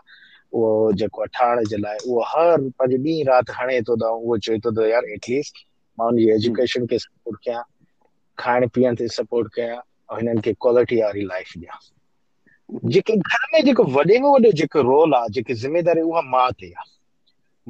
उहो 0.53 0.93
जेको 1.05 1.23
आहे 1.23 1.35
ठाहिण 1.39 1.69
जे 1.71 1.77
लाइ 1.87 1.97
उहो 2.11 2.25
हर 2.35 2.69
पंहिंजे 2.83 2.99
ॾींहुं 3.15 3.33
राति 3.33 3.57
हणे 3.63 3.81
थो 3.91 3.97
त 4.05 4.13
उहो 4.19 4.39
चए 4.51 4.59
थो 4.67 4.75
त 4.81 4.89
यार 4.91 5.09
एटलीस्ट 5.19 5.65
मां 5.99 6.09
उनजी 6.09 6.29
एजुकेशन 6.37 6.87
खे 6.87 6.99
सपोर्ट 7.07 7.41
कयां 7.45 7.63
खाइण 8.39 8.67
पीअण 8.75 8.95
ते 8.99 9.07
सपोर्ट 9.19 9.53
कयां 9.55 9.77
ऐं 9.77 10.17
हिननि 10.21 10.41
खे 10.45 10.53
क्वालिटी 10.65 11.01
वारी 11.03 11.23
लाइफ 11.33 11.53
ॾियां 11.59 11.79
जेके 12.95 13.15
घर 13.17 13.45
में 13.53 14.51
रोल 14.89 15.15
आहे 15.15 15.29
जेको 15.35 15.55
ज़िम्मेदारी 15.63 16.01
उहा 16.11 16.21
माउ 16.35 16.51
थी 16.63 16.73
आहे 16.73 16.95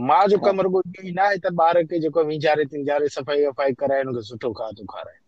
मां 0.08 0.22
जो 0.28 0.38
कमु 0.46 0.62
रुगो 0.62 0.80
इहो 0.88 1.06
ई 1.08 1.12
न 1.12 1.18
आहे 1.26 1.36
त 1.44 1.52
ॿार 1.66 1.82
खे 1.92 1.98
जेको 2.00 2.24
विञारे 2.30 2.64
तिंघारे 2.72 3.08
सफ़ाई 3.16 3.44
वफ़ाई 3.46 3.72
कराए 3.82 4.02
सुठो 4.30 4.52
खाधो 4.60 4.84
खाराए 4.94 5.18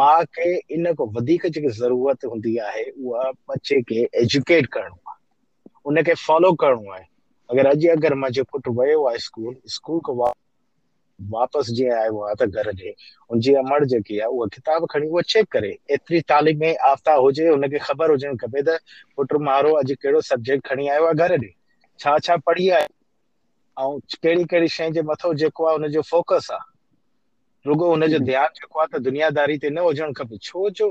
माउ 0.00 0.24
खे 0.38 0.48
इन 0.74 0.92
खां 1.00 1.06
वधीक 1.18 1.46
जेकी 1.56 1.70
ज़रूरत 1.80 2.24
हूंदी 2.32 2.56
आहे 2.68 2.84
उहा 2.90 3.30
बचे 3.50 3.80
खे 3.90 4.08
एजुकेट 4.22 4.66
करिणो 4.78 4.98
आहे 5.14 5.78
उनखे 5.92 6.14
फॉलो 6.26 6.52
करिणो 6.64 6.92
आहे 6.94 7.04
अगरि 7.50 7.68
अॼु 7.68 7.96
अगरि 7.96 8.14
मुंहिंजो 8.22 8.44
पुटु 8.54 8.72
वियो 8.80 9.04
आहे 9.12 9.18
स्कूल 9.28 9.54
स्कूल 9.76 10.00
खां 10.10 10.32
वापसि 11.28 11.74
जीअं 11.74 11.96
आयो 11.98 12.20
आहे 12.24 12.34
त 12.44 12.48
घर 12.50 12.68
ॾे 12.76 13.54
अमड़ 13.58 13.84
जेकी 13.86 14.18
आहे 14.20 14.28
उहा 14.28 14.46
किताब 14.54 14.86
खणी 14.90 15.08
उहा 15.08 15.22
चेक 15.32 15.46
करे 15.52 15.74
एतिरी 15.94 16.20
तालीम 16.32 16.62
आफ़्ता 16.90 17.12
हुजे 17.14 17.48
हुनखे 17.48 17.78
ख़बर 17.88 18.10
हुजणु 18.16 18.36
खपे 18.44 18.60
त 18.68 18.76
पुटु 19.16 19.38
मारो 19.48 19.72
अॼु 19.82 19.94
कहिड़ो 20.02 20.20
सब्जेक्ट 20.32 20.68
खणी 20.70 20.88
आयो 20.94 21.04
आहे 21.04 21.14
घर 21.24 21.32
ॾे 21.32 21.52
छा 22.02 22.16
छा 22.26 22.36
पढ़ी 22.48 22.68
आहे 22.76 22.84
ऐं 22.84 23.98
कहिड़ी 24.22 24.44
कहिड़ी 24.52 24.68
शइ 24.76 24.90
जे 24.98 25.02
मथो 25.10 25.32
जेको 25.44 25.64
आहे 25.68 25.76
हुनजो 25.76 26.02
फोकस 26.12 26.50
आहे 26.56 26.68
रुगो 27.70 27.88
हुनजो 27.90 28.18
ध्यानु 28.30 28.60
जेको 28.60 28.80
आहे 28.80 28.96
त 28.98 29.02
दुनियादारी 29.08 29.56
ते 29.62 29.68
न 29.76 29.84
हुजणु 29.88 30.12
खपे 30.20 30.36
छो 30.48 30.68
जो 30.80 30.88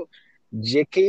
जेकी 0.70 1.06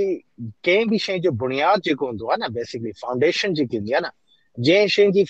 कंहिं 0.66 0.88
बि 0.90 0.98
शइ 1.06 1.20
जो 1.28 1.32
बुनियादु 1.44 1.82
जेको 1.90 2.06
हूंदो 2.10 2.28
आहे 2.34 2.42
न 2.46 2.52
बेसिकली 2.58 2.92
फाउंडेशन 3.04 3.54
जेकी 3.62 3.78
हूंदी 3.84 3.94
आहे 3.98 4.02
न 4.08 4.10
जंहिंकी 4.60 5.22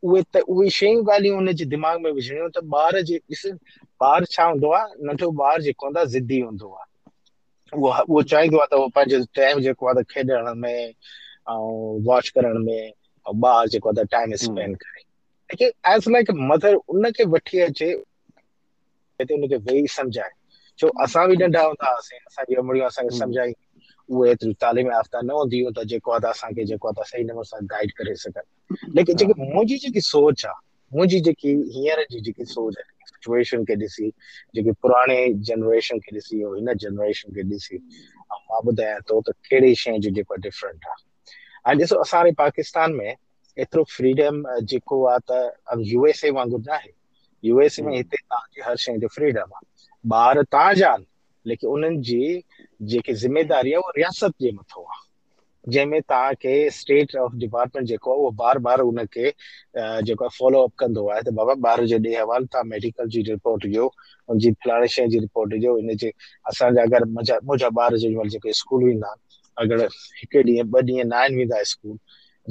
उहे 0.10 0.70
शयूं 0.70 1.04
ॻाल्हियूं 1.12 1.38
उन 1.38 1.54
दिमाग़ 1.72 2.00
में 2.02 2.12
विझणियूं 2.12 2.48
त 2.56 2.64
ॿार 2.76 3.00
जे 3.10 3.18
ॾिस 3.30 3.46
ॿारु 4.04 4.26
छा 4.32 4.44
हूंदो 4.46 4.72
आहे 4.78 5.06
नंढो 5.08 5.30
ॿारु 5.50 5.62
जेको 5.64 5.86
हूंदो 5.86 6.00
आहे 6.00 6.08
ज़िदी 6.18 6.40
हूंदो 6.40 6.70
आहे 6.76 7.78
उहो 7.80 8.02
उहो 8.04 8.22
चाहींदो 8.34 8.58
आहे 8.64 8.68
त 8.78 8.90
पंहिंजो 8.96 9.24
टाइम 9.42 9.60
जेको 9.68 9.88
आहे 9.94 10.86
ऐं 10.90 10.92
वॉच 12.06 12.30
करण 12.38 12.58
में 12.66 12.94
उनखे 16.90 17.24
वठी 17.36 17.60
अचे 17.62 17.94
वेही 19.24 19.88
सम्झाए 19.96 20.30
छो 20.80 20.88
असां 21.04 21.28
बि 21.30 21.36
नंढा 21.38 21.62
हूंदा 21.64 21.90
हुआसीं 21.90 22.18
असांजी 22.26 22.56
उमिरियूं 22.62 22.88
असांखे 22.88 23.18
सम्झाई 23.18 23.52
उहे 24.10 24.34
तालीम 24.62 24.88
याफ़्ता 24.92 25.22
न 25.24 25.30
हूंदियूं 25.40 25.84
जेको 25.86 26.12
आहे 26.12 26.22
त 26.24 26.30
असांखे 26.30 27.24
गाइड 27.74 27.92
करे 27.98 28.16
सघनि 28.24 28.92
लेकिन 28.96 29.16
जेकी 29.18 29.34
मुंहिंजी 29.40 29.78
जेकी 29.86 30.02
सोच 30.02 30.46
आहे 30.46 30.70
मुंहिंजी 30.96 31.20
जेकी 31.26 31.54
हींअर 31.76 32.04
जी 32.12 32.20
जेकी 32.22 32.46
सोच 32.46 32.78
आहे 32.78 32.90
सिचुएशन 33.12 33.64
खे 33.70 33.76
ॾिसी 33.84 34.10
जेकी 34.56 34.72
पुराणे 34.82 35.20
जनरेशन 35.50 35.98
खे 36.06 36.16
ॾिसी 36.16 36.44
हिन 36.44 36.74
जनरेशन 36.82 37.34
खे 37.36 37.42
ॾिसी 37.50 37.76
ऐं 37.76 38.40
मां 38.52 38.62
ॿुधायां 38.68 39.00
थो 39.10 39.20
त 39.28 39.32
कहिड़ी 39.50 39.74
शइ 39.84 39.98
जो 40.06 40.10
जेको 40.16 40.36
डिफरेंट 40.48 40.86
आहे 40.88 41.04
हाणे 41.66 41.84
ॾिसो 41.84 42.02
असांजे 42.02 42.32
पाकिस्तान 42.38 42.92
में 43.02 43.12
एतिरो 43.60 43.84
फ्रीडम 43.98 44.44
जेको 44.74 45.04
आहे 45.14 45.32
त 45.34 45.46
यू 45.94 46.06
एस 46.10 46.24
ए 46.26 46.30
वांगुरु 46.40 46.62
न 46.68 46.72
आहे 46.76 46.90
यू 47.44 47.60
एस 47.62 47.80
ए 47.80 47.84
में 47.84 47.96
हिते 47.96 48.16
तव्हां 48.24 48.76
शइ 48.84 48.98
ते 49.02 49.08
फ्रीडम 49.16 49.56
आहे 49.60 49.70
ॿार 50.18 50.42
तव्हां 50.42 50.74
जा 50.76 50.96
लेकिन 51.48 51.70
उन्हनि 51.70 51.98
जी 52.08 52.44
जेकी 52.94 53.14
ज़िम्मेदारी 53.14 53.72
आहे 53.74 53.78
उहा 53.82 53.92
रियासत 53.98 54.32
जे 54.42 54.52
मथो 54.52 54.82
आहे 54.90 55.10
जंहिंमें 55.72 56.02
तव्हांखे 56.02 56.54
स्टेट 56.72 57.12
डिपार्टमेंट 57.42 57.88
जेको 57.88 58.12
आहे 58.12 58.20
उहो 58.22 58.30
बार 58.38 58.58
बार 58.68 58.80
उन 58.82 59.00
जेको 59.06 60.26
आहे 60.26 60.38
फॉलो 60.38 60.68
कंदो 60.80 61.08
आहे 61.10 61.22
त 61.28 61.34
बाबा 61.40 61.54
ॿार 61.72 61.84
तव्हां 61.84 62.66
मेडिकल 62.70 63.08
जी 63.16 63.22
रिपोर्ट 63.30 63.66
ॾियो 63.66 63.88
फिलाड़ी 64.32 64.88
शइ 64.96 65.08
जी 65.16 65.20
रिपोर्ट 65.26 65.54
ॾियो 65.58 65.76
हिनजे 65.78 66.12
असांजा 66.52 66.82
अगरि 66.90 67.10
मुंहिंजा 67.12 67.40
मुंहिंजा 67.44 67.70
ॿार 67.84 67.98
जेॾीमहिल 68.04 68.30
जेके 68.38 68.54
स्कूल 68.62 68.84
वेंदा 68.90 69.14
अगरि 69.66 69.88
हिकु 70.20 70.44
ॾींहुं 70.52 70.68
ॿ 70.76 70.84
ॾींहं 70.92 71.06
न 71.06 71.14
आहिनि 71.22 71.38
वेंदा 71.38 71.64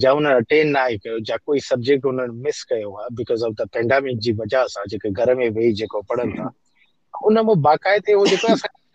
जा 0.03 0.11
हुन 0.19 0.27
अटेंड 0.35 0.71
न 0.73 0.77
आहे 0.81 0.97
कयो 1.05 1.19
जा 1.31 1.37
कोई 1.47 1.61
सब्जेक्ट 1.71 2.07
मिस 2.47 2.63
कयो 2.73 2.93
आहे 2.99 3.65
पैंडामिक 3.79 4.19
जी 4.27 4.33
वजह 4.43 4.67
सां 4.77 4.85
घर 5.13 5.35
में 5.43 5.49
वेही 5.49 5.73
जेको 5.83 6.03
पढ़नि 6.13 6.39
था 6.39 6.53
उनमां 7.29 7.61
बाक़ाइदे 7.63 8.15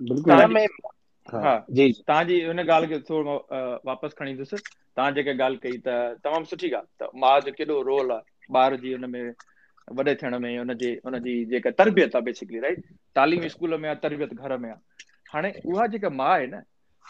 हा 0.00 1.54
जी 1.74 1.90
तव्हांजी 2.08 2.40
ॻाल्हि 2.50 2.88
खे 2.90 2.98
थोरो 3.08 3.34
वापसि 3.84 4.14
खणी 4.18 4.30
ईंदुसि 4.30 4.56
तव्हां 4.96 5.12
जेका 5.14 5.30
ॻाल्हि 5.44 5.58
कई 5.62 5.76
तमामु 5.86 6.44
सुठी 6.50 6.70
ॻाल्हि 6.74 7.04
त 7.04 7.08
मां 7.24 7.38
जो 7.46 7.50
केॾो 7.58 7.82
रोल 7.90 8.10
आहे 8.10 8.54
ॿार 8.60 8.74
जी 8.84 8.94
वॾे 9.96 10.14
थियण 10.20 10.38
में 10.42 10.72
जेका 10.74 11.70
तरबियत 11.78 12.16
आहे 12.16 12.74
तरबियत 14.00 14.34
घर 14.34 14.56
में 14.56 14.68
आहे 14.70 14.78
हाणे 15.32 15.52
उहा 15.64 15.86
जेका 15.94 16.10
मां 16.22 16.30
आहे 16.36 16.46
न 16.46 16.60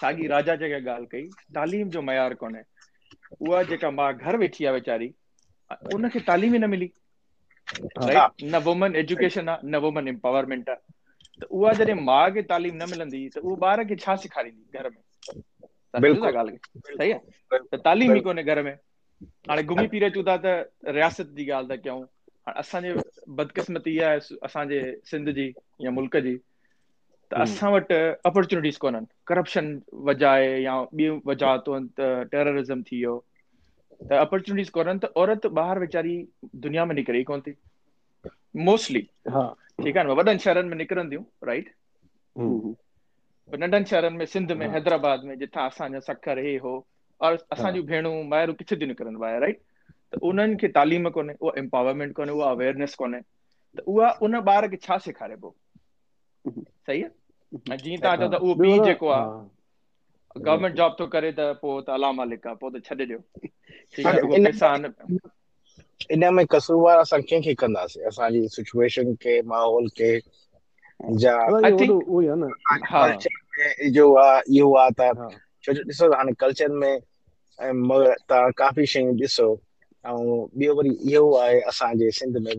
साॻी 0.01 0.27
राजा 0.35 0.55
जेका 0.65 0.79
ॻाल्हि 0.93 1.07
कई 1.13 1.27
तालीम 1.55 1.89
जो 1.97 2.03
मयार 2.11 2.35
कोन्हे 2.43 2.63
उहा 3.41 3.63
जेका 3.71 3.91
मां 4.01 4.13
घर 4.15 4.37
वेठी 4.45 4.65
आहे 4.67 4.75
वीचारी 4.75 5.09
हुनखे 5.93 6.21
तालीम 6.27 6.55
ई 6.55 6.59
न 6.59 6.71
मिली 6.71 6.89
न 7.77 8.61
वुमेन 8.65 8.97
एजुकेशन 9.05 9.49
आहे 9.49 9.69
न 9.71 9.85
वुमेन 9.89 10.09
एम्पावरमेंट 10.17 10.69
आहे 10.69 10.91
त 11.43 11.49
उहा 11.59 11.73
जॾहिं 11.81 11.95
माउ 12.07 12.31
खे 12.37 12.43
तालीम 12.55 12.77
न 12.81 12.87
मिलंदी 12.95 13.21
त 13.37 13.41
उहो 13.47 13.55
ॿार 13.69 13.83
खे 13.93 13.97
छा 14.03 14.15
सेखारींदी 14.25 14.79
घर 14.79 14.87
में 14.95 15.03
त 17.73 17.81
तालीम 17.87 18.15
ई 18.17 18.21
कोन्हे 18.27 18.45
घर 18.53 18.63
में 18.69 18.77
हाणे 19.51 19.63
घुमी 19.73 19.87
फिरे 19.95 20.07
अचूं 20.13 20.25
था 20.29 20.37
त 20.45 20.53
रियासत 20.99 21.33
जी 21.39 21.47
ॻाल्हि 21.59 21.71
था 21.75 21.81
कयूं 21.87 22.05
हाणे 22.47 22.59
असांजे 22.63 22.95
बदकिस्मती 23.41 23.99
आहे 24.09 24.35
असांजे 24.51 24.81
सिंध 25.11 25.31
जी 25.41 25.49
या 25.87 25.91
मुल्क 25.99 26.17
जी 26.29 26.37
त 26.37 27.43
असां 27.47 27.73
वटि 27.73 27.99
अपॉर्च्युनिटीज़ 28.31 28.79
कोन्हनि 28.87 29.11
करप्शन 29.33 29.69
वजह 30.11 30.31
आहे 30.31 30.63
या 30.63 30.79
ॿियूं 31.03 31.21
वजहतूं 31.31 31.75
आहिनि 31.75 31.93
त 31.99 32.31
टेररिज़म 32.33 32.83
थी 32.91 32.97
वियो 32.97 33.19
त 34.11 34.21
अपॉर्च्युनिटीज़ 34.27 34.73
कोन्हनि 34.79 35.07
त 35.07 35.13
औरत 35.25 35.47
ॿाहिरि 35.59 35.87
वीचारी 35.87 36.17
दुनिया 36.69 36.85
में 36.91 36.95
निकिरे 37.01 37.21
ई 37.27 37.31
कोन 37.33 37.47
थी 37.47 37.55
ठीकु 38.57 40.09
आहे 40.13 40.37
राइट 41.49 41.69
नंढनि 43.63 43.87
शहरनि 43.87 44.27
जी 47.73 47.81
भेणूं 47.89 48.13
माइरूं 48.29 48.55
किथे 48.61 48.77
थी 48.81 48.87
निकिरनि 48.87 49.51
त 50.13 50.15
उन्हनि 50.29 50.55
खे 50.61 50.69
तालीम 50.77 51.05
कोन्हे 51.11 51.35
उहा 51.41 51.53
एम्पावरमेंट 51.61 52.13
कोन्हे 52.17 52.41
अवेयरनेस 52.49 52.95
कोन्हे 53.03 53.21
त 53.79 53.85
उहा 53.89 54.09
उन 54.27 54.35
ॿार 54.49 54.65
खे 54.73 54.77
छा 54.87 54.97
सेखारिबो 55.07 55.51
सही 56.49 57.03
आहे 57.03 57.77
जीअं 57.85 57.99
तव्हां 58.03 58.19
चओ 58.21 58.29
त 58.29 58.35
उहो 58.45 58.71
जेको 58.85 59.13
करे 61.15 61.31
आहे 64.61 64.73
इन 66.11 66.25
में 66.35 66.45
कसूरवार 66.51 66.99
असां 66.99 67.21
कंहिंखे 67.23 67.55
कंदासीं 67.61 68.07
असांजी 68.09 69.41
माहौल 69.47 69.87
खे 69.99 70.19
ॾिसो 71.03 71.59
ऐं 80.05 80.33
ॿियो 80.59 80.75
वरी 80.77 80.91
इहो 81.11 81.31
आहे 81.37 81.61
असांजे 81.69 82.11
सिंध 82.13 82.37
में 82.43 82.55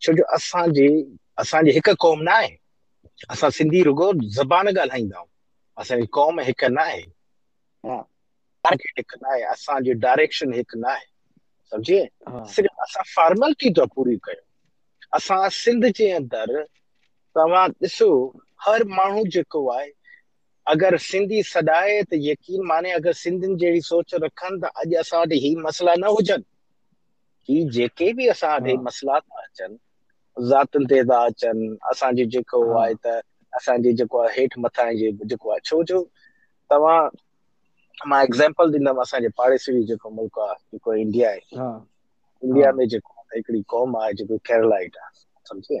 छो 0.00 0.12
जो 0.12 0.22
असांजी 0.34 0.88
असांजी 1.40 1.70
हिकु 1.74 1.92
क़ौम 2.00 2.22
न 2.22 2.28
आहे 2.32 2.54
असां 3.34 3.48
सिंधी 3.54 3.80
रुगो 3.86 4.12
ज़बान 4.38 4.66
ॻाल्हाईंदा 4.78 5.16
आहियूं 5.16 5.82
असांजी 5.82 6.06
कौम 6.16 6.38
हिकु 6.48 6.68
न 6.74 6.78
आहे 6.78 7.00
हिकु 8.68 9.16
न 9.22 9.30
आहे 9.32 9.42
असांजो 9.54 9.92
डायरेक्शन 10.06 10.52
हिकु 10.54 10.78
न 10.80 10.84
आहे 10.90 11.06
सम्झे 11.70 11.98
सिर्फ़ु 12.54 12.82
असां 12.84 13.02
फॉर्मेलिटी 13.14 13.70
था 13.78 13.84
पूरी 13.94 14.16
कयूं 14.24 14.44
असां 15.18 15.38
सिंध 15.58 15.86
जे 15.98 16.10
अंदरि 16.18 16.62
तव्हां 17.38 17.66
ॾिसो 17.84 18.08
हर 18.66 18.84
माण्हू 18.96 19.22
जेको 19.34 19.60
आहे 19.76 19.90
अगरि 20.72 20.98
सिंधी 21.10 21.42
सॾाए 21.50 22.00
त 22.10 22.20
यकीन 22.28 22.60
माने 22.70 22.90
अगरि 23.00 23.12
सिंधियुनि 23.24 23.56
जहिड़ी 23.62 23.80
सोच 23.90 24.14
रखनि 24.26 24.60
त 24.62 24.70
अॼु 24.80 25.00
असां 25.02 25.20
वटि 25.20 25.38
हीअ 25.46 25.58
मसला 25.66 25.94
न 26.04 26.14
हुजनि 26.18 26.46
की 27.46 27.56
जेके 27.78 28.12
बि 28.20 28.28
असां 28.36 28.54
वटि 28.60 28.76
मसला 28.86 29.18
था 29.18 29.42
अचनि 29.42 29.76
ज़ातियुनि 30.40 30.86
ते 30.88 31.02
था 31.08 31.18
अचनि 31.26 31.76
असांजी 31.90 32.24
जेको 32.36 32.58
आहे 32.80 32.94
त 33.06 33.20
असांजी 33.56 33.92
जेको 33.98 34.18
आहे 34.18 34.40
हेठि 34.40 34.60
मथां 34.60 36.00
तव्हां 36.70 37.08
मां 38.10 38.22
एक्ज़ाम्पल 38.22 38.72
ॾींदमि 38.74 39.00
असांजे 39.00 39.28
पाड़ेसी 39.36 39.82
जेको 39.90 40.10
मुल्क 40.14 40.38
आहे 40.48 41.00
इंडिया 41.00 42.72
में 42.76 42.84
जेको 42.88 43.84
आहे 43.88 44.12
जेको 44.18 44.36
केरलाइट 44.50 44.96
आहे 45.04 45.78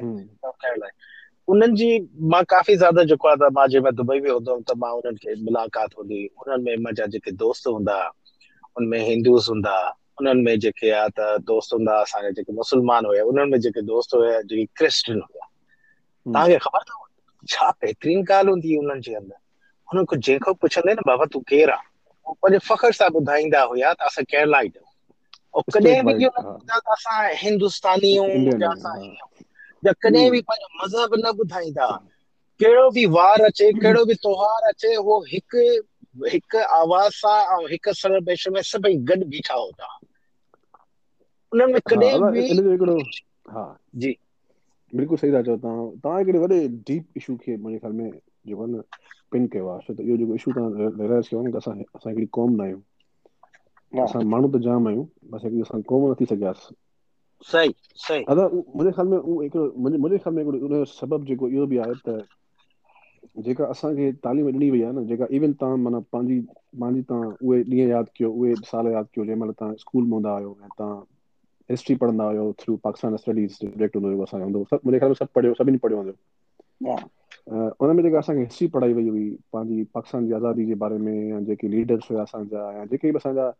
मां 2.30 2.42
काफ़ी 2.54 2.76
ज़्यादा 2.76 3.02
जेको 3.12 3.28
आहे 3.28 3.44
त 3.48 3.52
मां 3.58 3.66
जंहिंमहिल 3.74 3.96
दुबई 4.02 4.20
में 4.20 4.30
हूंदमि 4.30 4.62
त 4.70 4.76
मां 4.86 4.92
उन्हनि 4.96 5.24
खे 5.26 5.34
मुलाक़ात 5.50 5.98
हूंदी 5.98 6.24
हुननि 6.40 6.62
में 6.68 6.82
मुंहिंजा 6.82 7.06
जेके 7.16 7.32
दोस्त 7.44 7.68
हूंदा 7.74 7.98
उनमें 8.78 9.00
हिंदूज़ 9.10 9.50
हूंदा 9.54 9.76
उन्हनि 10.20 10.42
में 10.42 10.58
जेके 10.58 10.90
आहे 10.90 11.08
त 11.16 11.44
दोस्त 11.46 11.72
हूंदा 11.74 11.92
असांजा 12.00 12.30
जेके 12.40 12.52
मुस्लमान 12.52 13.06
हुया 13.06 13.24
उन्हनि 13.24 13.50
में 13.50 13.58
जेके 13.60 13.82
दोस्त 13.84 14.14
हुया 14.14 14.40
जेके 14.48 14.64
क्रिश्चन 14.76 15.20
हुया 15.20 15.44
तव्हांखे 16.32 16.58
ख़बर 16.64 16.80
अथव 16.80 17.00
छा 17.52 17.70
बहितरीन 17.84 18.20
ॻाल्हि 18.24 18.48
हूंदी 18.50 18.76
उन्हनि 18.76 19.00
जे 19.00 19.14
अंदरि 19.14 19.40
हुन 19.92 20.04
खां 20.08 20.18
जेको 20.28 20.52
पुछंदे 20.56 20.92
न 20.96 21.00
बाबा 21.06 21.24
तूं 21.32 21.40
केरु 21.52 21.72
आहे 21.72 22.32
पंहिंजे 22.40 22.58
फ़ख्र 22.68 22.92
सां 22.96 23.08
ॿुधाईंदा 23.20 23.60
हुया 23.76 23.92
त 23.92 24.00
असां 24.08 24.24
केरला 24.32 24.58
ऐं 24.64 24.70
कॾहिं 24.72 26.02
बि 26.04 26.24
असां 26.96 27.18
हिंदुस्तानी 27.44 28.16
आहियूं 28.24 28.56
या 29.84 29.92
कॾहिं 30.00 30.30
बि 30.32 30.40
पंहिंजो 30.48 30.68
मज़हब 30.84 31.12
न 31.24 31.26
ॿुधाईंदा 31.44 31.88
कहिड़ो 32.62 32.88
बि 32.96 33.06
वार 33.16 33.44
अचे 33.52 33.70
कहिड़ो 33.84 34.04
बि 34.08 34.14
त्योहार 34.24 34.68
अचे 34.72 34.94
उहो 34.96 35.20
हिकु 35.28 35.62
हिकु 36.32 36.58
आवाज़ 36.80 37.12
सां 37.20 37.38
ऐं 37.54 37.62
हिकु 37.70 37.92
सेशन 38.00 38.52
में 38.54 38.62
सभई 38.72 38.94
गॾु 39.10 39.24
बीठा 39.32 39.54
हूंदा 39.54 39.88
हुआ 39.92 40.05
सबबा 41.54 41.78
असांखे 63.70 64.10
तालीम 64.24 64.46
ॾिनी 64.46 64.68
वई 64.70 64.82
आहे 64.82 65.34
हिस्ट्री 71.70 71.94
पढ़ंदा 72.02 72.24
हुयो 72.24 72.52
थ्रू 72.60 72.76
पाकिस्तान 72.84 73.16
स्टडीज़ 73.16 73.56
जो 73.62 73.68
हूंदो 73.68 74.08
हुयो 74.08 74.22
असांजो 74.22 74.44
हूंदो 74.44 74.64
सभु 74.64 74.80
मुंहिंजे 74.86 74.98
ख़्याल 74.98 75.10
में 75.10 75.14
सभु 75.20 75.30
पढ़ियो 75.34 75.54
सभिनी 75.54 75.78
पढ़ियो 75.84 76.00
हूंदो 76.02 77.86
उन 77.88 77.96
में 77.96 78.02
जेका 78.02 78.18
असांखे 78.18 78.42
हिस्ट्री 78.42 78.66
पढ़ाई 78.74 78.92
वई 78.92 79.08
हुई 79.08 79.30
पंहिंजी 79.52 79.84
पाकिस्तान 79.94 80.26
जी 80.26 80.32
आज़ादी 80.34 80.66
जे 80.66 80.74
बारे 80.84 80.98
में 81.06 81.12
या 81.30 81.40
जेके 81.48 81.68
लीडर्स 81.68 82.10
हुया 82.10 82.22
असांजा 82.22 82.70
या 82.78 82.84
जेके 82.90 83.10
बि 83.12 83.16
असांजा 83.24 83.50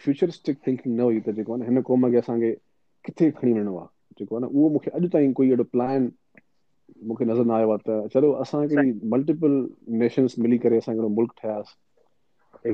फ्यूचरिस्टिक 0.05 0.59
थिंकिंग 0.67 0.93
न 0.97 1.07
हुई 1.09 1.19
त 1.25 1.31
जेको 1.39 1.55
आहे 1.55 1.63
न 1.63 1.65
हिन 1.69 1.77
क़ौम 1.89 2.05
खे 2.13 2.17
असांखे 2.19 2.51
किथे 3.07 3.31
खणी 3.39 3.53
वञिणो 3.53 3.73
आहे 3.79 3.89
जेको 4.21 4.37
आहे 4.37 4.45
न 4.45 4.47
उहो 4.51 4.69
मूंखे 4.77 4.91
अॼु 5.01 5.09
ताईं 5.15 5.33
कोई 5.41 5.47
अहिड़ो 5.49 5.65
प्लान 5.73 6.07
मूंखे 7.11 7.25
नज़र 7.31 7.45
न 7.51 7.53
आयो 7.57 7.71
आहे 7.75 7.83
त 7.91 7.97
चलो 8.15 8.31
असां 8.45 8.61
हिकिड़ी 8.63 8.93
मल्टीपल 9.15 9.57
नेशन्स 10.05 10.37
मिली 10.47 10.59
करे 10.65 10.79
असां 10.85 10.95
हिकिड़ो 10.95 11.11
मुल्क 11.17 11.35
ठहियासीं 11.43 12.73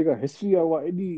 जेका 0.00 0.16
हिस्ट्री 0.24 0.54
आहे 0.54 0.64
उहा 0.64 0.80
एॾी 0.82 1.10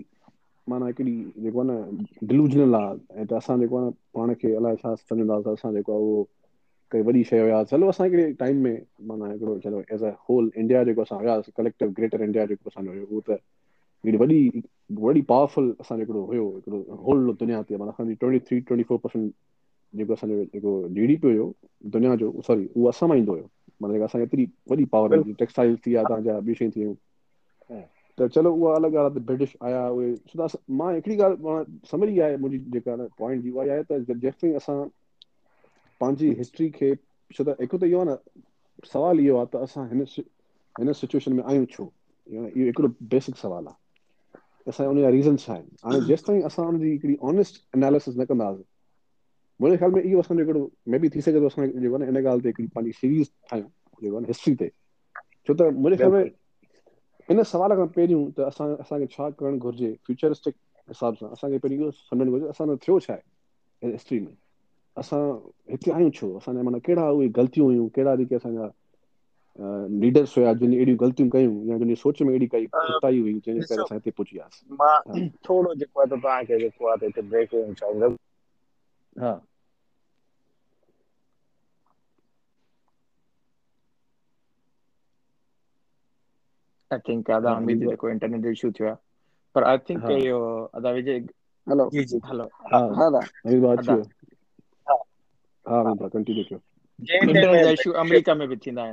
माना 0.68 0.86
हिकिड़ी 0.86 1.12
जेको 1.44 1.60
आहे 1.60 1.70
आहे 1.80 1.90
न 1.92 2.04
डिलूजनल 2.32 2.74
ऐं 2.78 3.24
त 3.30 3.32
असां 3.42 3.56
जेको 3.60 3.78
आहे 3.82 3.86
न 3.86 3.90
पाण 4.18 4.34
खे 4.42 4.54
अलाए 4.62 4.76
छा 4.82 4.94
सम्झंदा 5.04 5.36
असां 5.52 5.72
जेको 5.74 5.92
आहे 5.94 6.00
उहो 6.10 6.18
काई 6.90 7.02
वॾी 7.06 7.22
शइ 7.30 7.38
हुयासीं 7.40 7.76
चलो 7.76 7.88
असां 7.94 8.06
हिकिड़े 8.06 8.30
टाइम 8.42 8.56
में 8.66 8.76
माना 9.12 9.30
हिकिड़ो 9.32 9.56
चलो 9.68 9.78
एज़ 9.94 10.04
अ 10.06 10.12
होल 10.28 10.50
इंडिया 10.62 10.82
जेको 10.90 11.02
असां 11.08 11.18
हुयासीं 11.22 11.52
कलेक्टिव 11.62 11.92
ग्रेटर 11.98 12.22
इंडिया 12.30 12.46
जेको 12.52 12.70
असांजो 12.72 12.92
हुयो 12.96 13.06
उहो 13.10 13.20
त 13.30 13.38
वॾी 14.06 14.42
वॾी 15.00 15.20
पावरफुल 15.28 15.72
असांजो 15.80 16.00
हिकिड़ो 16.02 16.24
हुयो 16.26 16.46
हिकिड़ो 16.54 16.96
होल 17.06 17.30
दुनिया 17.40 17.60
ते 17.68 17.76
माना 17.76 17.90
असांजी 17.90 18.14
twenty 18.20 18.38
three 18.48 18.58
twenty 18.68 18.84
four 18.88 18.98
percent 19.04 19.32
जेको 19.96 20.12
असांजो 20.12 20.42
जेको 20.54 20.72
जी 20.94 21.06
डी 21.06 21.16
पी 21.24 21.28
हुयो 21.28 21.50
दुनिया 21.96 22.14
जो 22.22 22.32
सॉरी 22.46 22.64
उहो 22.74 22.88
असां 22.88 23.08
मां 23.08 23.18
ईंदो 23.18 23.32
हुयो 23.32 23.44
माना 23.82 23.92
जेका 23.94 24.04
असांजी 24.04 24.24
एतिरी 24.26 24.44
वॾी 24.70 24.84
पावर 24.92 25.16
आहे 25.18 25.32
टेक्सटाइल 25.38 25.74
थी 25.76 25.90
विया 25.90 26.02
तव्हांजा 26.08 26.36
ॿियूं 26.38 26.54
शयूं 26.58 26.70
थी 26.76 26.80
वियूं 26.84 27.80
त 28.18 28.28
चलो 28.34 28.52
उहा 28.54 28.74
अलॻि 28.76 28.88
ॻाल्हि 28.90 29.06
आहे 29.10 29.16
त 29.18 29.22
ब्रिटिश 29.26 29.54
आया 29.62 29.86
उहे 29.88 30.46
मां 30.80 30.94
हिकिड़ी 30.94 31.16
ॻाल्हि 31.18 31.44
मां 31.44 31.62
समय 31.90 32.20
आहे 32.22 32.36
मुंहिंजी 32.36 32.70
जेका 32.72 32.96
पॉइंट 33.18 33.42
जी 33.42 33.50
उहा 33.50 33.64
आहे 33.72 33.82
त 33.92 34.00
जेसिताईं 34.10 34.56
असां 34.62 34.78
पंहिंजी 36.00 36.30
हिस्ट्री 36.38 36.68
खे 36.78 36.94
छो 37.38 37.44
त 37.50 37.60
हिकु 37.60 37.76
त 37.78 37.82
इहो 37.90 38.00
आहे 38.00 38.10
न 38.10 38.16
सुवालु 38.92 39.22
इहो 39.26 39.36
आहे 39.36 39.46
त 39.52 39.62
असां 39.68 39.86
हिन 39.92 40.92
सिचुएशन 41.02 41.32
में 41.36 41.42
आहियूं 41.44 41.64
छो 41.76 41.90
इहो 42.32 42.44
हिकिड़ो 42.56 42.88
बेसिक 43.14 43.34
सुवालु 43.44 43.68
आहे 43.68 43.78
असां 44.68 44.86
उन 44.92 45.00
जा 45.00 45.08
रीज़न्स 45.10 45.48
आहिनि 45.50 45.76
हाणे 45.84 46.00
जेसिताईं 46.06 46.42
असां 46.46 46.64
उनजी 46.68 46.88
हिकिड़ी 46.92 47.16
ऑनेस्ट 47.28 47.54
एनालिसिस 47.76 48.14
न 48.20 48.24
कंदासीं 48.28 48.62
मुंहिंजे 49.60 49.76
ख़्याल 49.80 49.92
में 49.96 50.02
इहो 50.04 50.20
असांजो 50.20 50.42
हिकिड़ो 50.44 50.64
मे 50.92 50.96
बि 51.00 51.08
थी 51.14 51.20
सघे 51.26 51.40
थो 51.40 51.46
असां 51.48 51.64
जेको 51.80 51.80
जेको 51.80 51.96
आहे 51.96 52.06
आहे 52.06 52.12
न 52.16 52.20
ॻाल्हि 52.26 52.42
ते 52.44 52.48
हिकिड़ी 52.50 52.68
पंहिंजी 52.76 52.92
सीरीज़ 53.00 53.28
ठाहियूं 53.50 54.20
हिस्ट्री 54.28 54.54
ते 54.60 54.68
छो 55.48 55.52
त 55.56 55.60
मुंहिंजे 55.80 55.96
ख़्याल 55.96 56.12
में 56.12 56.28
इन 57.36 57.42
सवाल 57.54 57.70
खां 57.80 57.86
पहिरियों 57.96 58.28
त 58.38 58.48
असां 58.52 58.68
असांखे 58.86 59.06
छा 59.16 59.28
करणु 59.40 59.58
घुरिजे 59.68 59.90
फ्यूचरिस्टिक 60.06 60.54
हिसाब 60.92 61.14
सां 61.24 61.30
असांखे 61.40 61.58
पहिरीं 61.66 61.80
इहो 61.82 61.90
सम्झणु 62.12 62.30
घुरिजे 62.30 62.48
असांजो 62.52 62.76
थियो 62.86 62.98
छा 63.06 63.12
आहे 63.16 63.92
हिस्ट्री 63.96 64.20
में 64.26 64.32
असां 65.04 65.22
हिते 65.72 65.92
आहियूं 65.96 66.10
छो 66.20 66.32
असांजा 66.42 66.62
माना 66.70 66.78
कहिड़ा 66.86 67.08
उहे 67.16 67.28
ग़लतियूं 67.40 67.66
हुयूं 67.72 67.88
कहिड़ा 67.96 68.16
जेके 68.22 68.42
असांजा 68.44 68.68
لیڈر 70.00 70.24
سویا 70.32 70.52
جن 70.60 70.72
اڑی 70.80 70.94
غلطیوں 71.00 71.28
کیوں 71.30 71.64
یا 71.66 71.76
جن 71.78 71.94
سوچ 72.02 72.20
میں 72.22 72.34
اڑی 72.34 72.46
کئی 72.48 72.66
کتائی 72.66 73.20
ہوئی 73.20 73.32
جن 73.44 73.60
کرے 73.60 73.84
سائیں 73.88 73.98
تے 74.02 74.10
پچیا 74.16 74.44
ما 74.78 74.90
تھوڑو 75.44 75.72
جکو 75.80 76.06
تو 76.10 76.16
تا 76.22 76.40
کے 76.48 76.58
جکو 76.58 76.96
تے 77.00 77.08
تے 77.14 77.20
بریک 77.30 77.54
ہو 77.54 77.62
چا 77.80 77.86
ہاں 79.20 79.36
آئی 86.92 87.00
تھنک 87.04 87.30
ادا 87.30 87.50
امی 87.56 87.74
دے 87.80 87.96
کو 87.96 88.06
انٹرنیٹ 88.06 88.44
ایشو 88.48 88.70
تھیا 88.78 88.94
پر 89.52 89.62
آئی 89.72 89.78
تھنک 89.86 90.04
ایو 90.10 90.38
ادا 90.76 90.90
وجے 90.94 91.18
ہیلو 91.68 91.88
جی 91.92 92.04
جی 92.10 92.18
ہیلو 92.30 92.46
ہاں 92.72 92.86
ہاں 92.96 93.10
میری 93.20 93.60
بات 93.66 93.88
ہاں 93.88 95.84
ہاں 95.84 95.94
کنٹینیو 96.12 96.44
کیو 96.48 96.58
انٹرنیٹ 97.22 97.66
ایشو 97.66 97.96
امریکہ 97.98 98.34
میں 98.38 98.46
بھی 98.46 98.56
تھیندا 98.64 98.86
ہے 98.86 98.92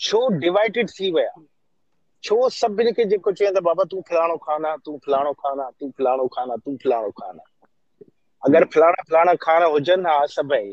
छो 0.00 0.26
डिवाइडिड 0.38 0.90
थी 0.90 1.10
विया 1.14 1.40
छो 2.24 2.48
सभिनि 2.50 2.92
खे 2.98 3.04
जेको 3.12 3.32
चयो 3.38 3.50
त 3.50 3.58
बाबा 3.68 3.84
तूं 3.92 4.00
फलाणो 4.10 4.36
खाना 4.44 4.74
तूं 4.86 4.96
फलाणो 5.06 5.32
खाना 5.42 5.64
तूं 5.80 5.88
फलाणो 5.98 6.26
खाना 6.34 6.54
तूं 6.66 6.74
फलाणो 6.84 7.10
खाना 7.20 7.42
अगरि 8.48 8.64
फलाणा 8.74 9.02
फलाणा 9.08 9.34
खाना 9.44 9.66
हुजनि 9.74 10.08
हा 10.10 10.16
सभई 10.34 10.66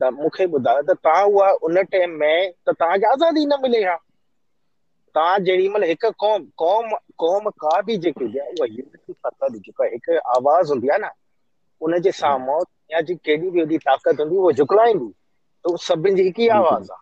त 0.00 0.02
मूंखे 0.16 0.44
ॿुधायो 0.58 0.82
त 0.88 0.90
तव्हां 1.06 1.24
उहा 1.30 1.48
तव्हांखे 1.82 3.06
आज़ादी 3.12 3.42
न 3.46 3.54
मिले 3.62 3.82
हा 3.84 3.96
तव्हां 5.14 5.36
जेॾी 5.44 5.68
महिल 5.74 5.88
हिकिड़ी 5.90 8.36
आहे 8.38 8.52
न 11.04 11.06
उनजे 11.86 12.10
साम्हूं 12.12 12.62
कहिड़ी 12.94 13.64
बि 13.66 13.76
ताक़त 13.86 14.20
हूंदी 14.20 14.52
झुकलाईंदी 14.62 15.06
त 15.06 15.66
उहो 15.66 15.76
सभिनि 15.86 16.16
जी 16.16 16.22
हिकु 16.24 16.42
ई 16.42 16.48
आवाज़ु 16.56 16.92
आहे 16.92 17.01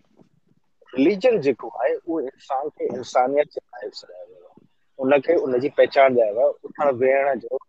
रिलीजन 0.95 1.37
जेको 1.41 1.67
आहे 1.81 1.93
उहो 1.95 2.19
इंसान 2.19 2.69
खे 2.69 2.85
इंसानियत 2.95 3.51
आहे 3.73 3.89
उनखे 4.99 5.35
उनजी 5.43 5.69
पहचान 5.77 6.15
ॾियारियो 6.17 6.47
उथण 6.67 6.89
वेहण 7.03 7.39
जो 7.39 7.59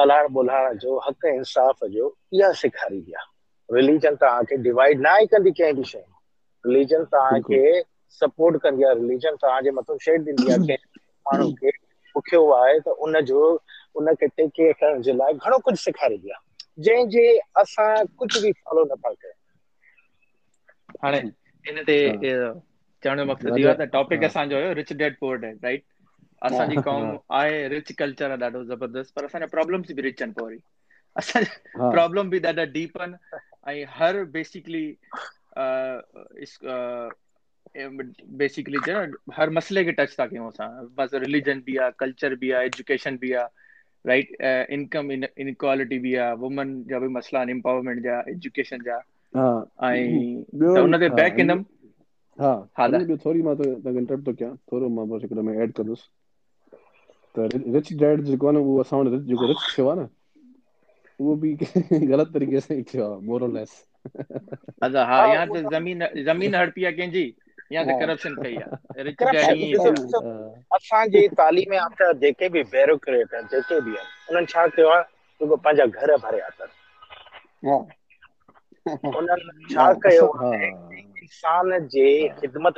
ॻाल्हाइण 0.00 0.26
ॿोलाइण 0.36 0.78
जो 0.84 0.98
हक़ 1.08 1.26
इंसाफ़ 1.26 1.84
जो 1.94 2.06
इहा 2.34 2.52
सेखारींदी 2.60 3.12
आहे 3.18 3.74
रिलिजन 3.76 4.14
तव्हांखे 4.22 4.56
डिवाइड 4.68 5.00
न 5.00 5.06
आहे 5.06 5.26
कंदी 5.34 5.50
कंहिं 5.58 5.74
बि 5.76 5.84
शइ 5.90 6.00
रिलिजन 6.66 7.04
तव्हांखे 7.14 7.82
सपोर्ट 8.20 8.60
कंदी 8.62 8.84
आहे 8.84 8.94
रिलिजन 9.00 9.36
तव्हांजे 9.42 9.70
मथां 9.80 9.96
छेड 10.06 10.28
माण्हू 10.62 11.50
खे 11.60 12.78
त 12.86 12.96
उनजो 13.04 13.52
उनखे 14.00 14.26
टेक 14.26 14.50
केयर 14.60 14.72
करण 14.80 15.02
जे 15.08 15.12
लाइ 15.16 15.32
घणो 15.34 15.58
कुझु 15.64 15.76
सेखारींदी 15.88 16.30
आहे 16.30 16.82
जंहिं 16.84 17.08
जे 17.16 17.38
असां 17.64 17.94
कुझु 18.18 18.40
बि 18.46 18.52
फॉलो 18.64 18.84
नथा 18.94 19.12
कयूं 19.12 19.40
हाणे 21.02 21.22
हिन 21.68 21.82
ते 21.88 21.94
चवण 22.12 23.18
जो 23.18 23.24
मक़सदु 23.24 24.54
आहे 27.30 27.52
रिच 27.68 27.92
कल्चर 27.98 28.30
आहे 28.30 28.62
टच 39.94 40.16
था 40.18 40.26
कयूं 40.26 41.16
रिलिजन 41.20 41.60
बि 41.66 41.76
आहे 41.76 41.90
कल्चर 41.98 42.34
बि 42.34 42.50
आहे 42.50 42.66
एजुकेशन 42.66 43.16
बि 43.22 43.32
आहे 43.32 43.46
राइट 44.06 44.30
इनकम 44.72 45.10
इन 45.12 45.26
इनक्वालिटी 45.38 45.98
बि 46.08 46.14
आहे 46.26 46.34
वुमेन 46.44 46.70
जा 46.94 46.98
बि 46.98 47.08
मसइला 47.18 47.40
आहिनि 47.40 48.94
ا 49.40 49.42
اي 49.88 50.32
ان 50.54 51.00
دے 51.02 51.08
بیک 51.18 51.34
انم 51.40 51.60
ہاں 52.40 52.56
تھوڑی 53.22 53.42
ما 53.46 53.52
تو 53.58 53.88
انٹرب 53.98 54.24
تو 54.24 54.32
کیا 54.38 54.48
تھوڑو 54.68 54.88
ما 54.96 55.04
میں 55.46 55.56
ایڈ 55.58 55.72
کر 55.76 55.84
دوں 55.86 55.94
تر 57.34 57.46
رچ 57.76 57.88
ڈڈ 58.00 58.26
جو 58.28 58.50
نا 58.52 58.58
وہ 58.66 58.78
اساں 58.80 59.02
دے 59.04 59.18
جو 59.28 59.50
رخصہ 59.52 59.94
نا 60.00 60.06
وہ 61.26 61.34
بھی 61.42 61.54
غلط 62.10 62.32
طریقے 62.34 62.60
سے 62.66 62.76
مورلس 63.28 63.70
انداز 64.16 64.96
ہا 65.10 65.24
یا 65.32 65.44
زمین 65.70 66.02
زمین 66.26 66.54
ہڑپیا 66.54 66.90
کے 66.90 67.06
छा 78.86 79.90
कयो 80.04 80.26
इंसान 81.22 81.66
जेको 81.88 82.70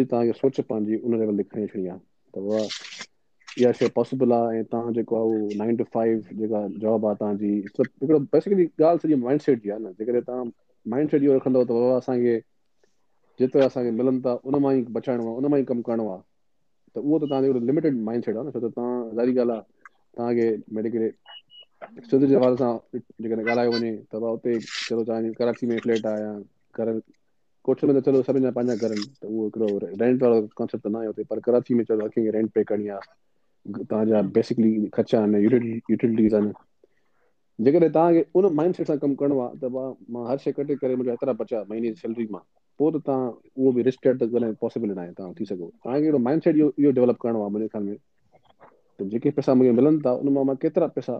तव्हांखे 0.05 0.33
सोच 0.39 0.59
पंहिंजी 0.71 0.97
उन 1.05 1.99
इहा 3.59 3.71
शइ 3.77 3.87
पॉसिबल 3.95 4.31
आहे 4.33 4.57
ऐं 4.59 4.63
तव्हां 4.71 4.91
जेको 4.93 5.15
आहे 5.17 5.35
उहो 5.37 5.47
नाइन 5.63 5.75
टू 5.77 5.83
फाइव 5.93 6.17
जेका 6.39 6.67
जॉब 6.81 7.05
आहे 7.05 7.15
तव्हांजी 7.21 9.15
माइंडसेट 9.15 9.63
जी 9.63 9.69
आहे 9.69 9.79
न 9.83 9.91
जेकॾहिं 9.99 10.21
तव्हां 10.27 10.45
माइंडसेट 10.91 11.23
इहो 11.23 11.33
रखंदो 11.35 11.61
त 11.63 11.67
बाबा 11.75 11.95
असांखे 11.97 12.35
जेतिरा 13.39 13.65
असांखे 13.69 13.89
मिलनि 13.95 14.19
था 14.25 14.35
उन 14.51 14.55
मां 14.65 14.73
ई 14.75 14.81
बचाइणो 14.97 15.23
आहे 15.27 15.35
उन 15.39 15.45
मां 15.51 15.59
ई 15.59 15.63
कमु 15.71 15.81
करिणो 15.87 16.05
आहे 16.11 16.21
त 16.95 16.99
उहो 17.01 17.17
त 17.23 17.27
तव्हांजो 17.29 17.59
लिमिटेड 17.69 17.95
माइंडसेट 18.09 18.35
आहे 18.35 18.47
न 18.47 18.51
छो 18.55 18.59
त 18.67 18.71
तव्हां 18.77 19.15
ज़ारी 19.17 19.35
ॻाल्हि 19.39 19.55
आहे 19.55 20.55
तव्हांखे 20.59 21.09
सिंध 22.09 22.23
जे 22.25 22.35
हवाले 22.35 22.57
सां 22.57 22.99
जेकॾहिं 23.23 23.45
ॻाल्हायो 23.47 23.71
वञे 23.73 23.91
त 24.13 24.23
उते 24.31 24.57
चलो 24.69 25.03
तव्हां 25.09 25.31
कराची 25.41 25.65
में 25.73 25.77
फ्लैट 25.83 26.05
आहे 26.13 26.21
या 26.23 26.33
घर 26.77 26.91
में 26.93 27.99
त 27.99 28.03
चलो 28.05 28.21
सभिनि 28.29 28.45
जा 28.45 28.51
पंहिंजा 28.59 28.87
घर 28.87 28.91
आहिनि 28.91 29.13
त 29.21 29.25
उहो 29.33 29.45
हिकिड़ो 29.45 29.77
रेंट 30.05 30.23
वारो 30.23 30.39
कॉन्सेप्ट 30.55 30.83
त 30.87 30.91
न 30.91 30.95
आहे 31.03 31.07
उते 31.13 31.23
पर 31.33 31.39
कराची 31.49 31.73
में 31.75 31.83
चलो 31.91 32.07
चओ 32.15 32.29
रेंट 32.37 32.49
पे 32.55 32.63
करणी 32.71 32.89
आहे 32.97 33.83
तव्हांजा 33.89 34.21
बेसिकली 34.39 34.73
ख़र्चा 34.97 35.19
आहिनि 35.19 35.43
यूटिलिटीज़ 35.43 36.35
आहिनि 36.41 36.51
जेकॾहिं 37.65 37.89
तव्हांखे 37.93 38.23
उन 38.37 38.45
माइंडसेट 38.55 38.87
सां 38.87 38.97
कमु 39.01 39.15
करिणो 39.19 39.39
आहे 39.41 39.55
त 39.65 39.69
मां 39.73 40.25
हर 40.29 40.37
शइ 40.43 40.51
कटे 40.57 40.75
करे 40.81 40.95
मुंहिंजा 40.95 41.13
एतिरा 41.13 41.31
बचा 41.39 41.61
महीने 41.69 41.87
जी 41.87 41.93
सैलरी 42.01 42.25
मां 42.31 42.39
पोइ 42.79 42.91
त 42.95 42.99
तव्हां 43.07 43.31
उहो 43.55 43.71
बि 43.77 44.51
पॉसिबल 44.61 44.89
न 44.89 44.97
आहे 44.97 45.11
तव्हां 45.19 45.33
थी 45.39 45.45
सघो 45.51 45.69
तव्हांखे 45.85 46.17
माइंडसेट 46.27 46.55
इहो 46.55 46.69
इहो 46.77 46.91
डेवलप 46.99 47.19
करिणो 47.23 47.49
आहे 47.75 47.95
त 48.99 49.07
जेके 49.11 49.29
पैसा 49.39 49.53
मूंखे 49.53 49.71
मिलनि 49.79 49.97
था 50.05 50.11
उन 50.21 50.29
मां 50.37 50.55
केतिरा 50.61 50.87
पैसा 50.93 51.17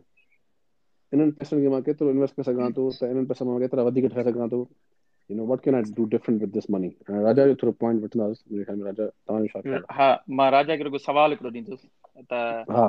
इन्हनि 1.13 1.31
पैसनि 1.41 1.61
खे 1.61 1.69
मां 1.73 1.81
केतिरो 1.83 2.09
इन्वेस्ट 2.11 2.35
करे 2.35 2.45
सघां 2.51 2.71
थो 2.77 2.83
त 2.95 3.07
इन्हनि 3.09 3.25
पैसनि 3.29 3.47
मां 3.49 3.59
केतिरा 3.65 3.83
वधीक 3.89 4.05
ठाहे 4.13 4.23
सघां 4.29 4.47
थो 4.53 4.59
you 5.31 5.37
know 5.37 5.45
what 5.51 5.63
can 5.67 5.75
I 5.79 5.93
do 5.99 6.05
different 6.13 6.41
with 6.41 6.51
this 6.57 6.69
money 6.77 6.89
राजा 7.09 7.45
जो 7.51 7.55
थ्रू 7.63 7.71
पॉइंट 7.83 8.03
वठंदा 8.03 9.79
हा 9.99 10.09
मां 10.41 10.49
राजा 10.57 10.75
खे 10.81 10.87
हिकु 10.89 11.01
सवाल 11.07 11.35
हिकु 11.37 11.53
ॾींदो 11.55 11.79
त 12.33 12.79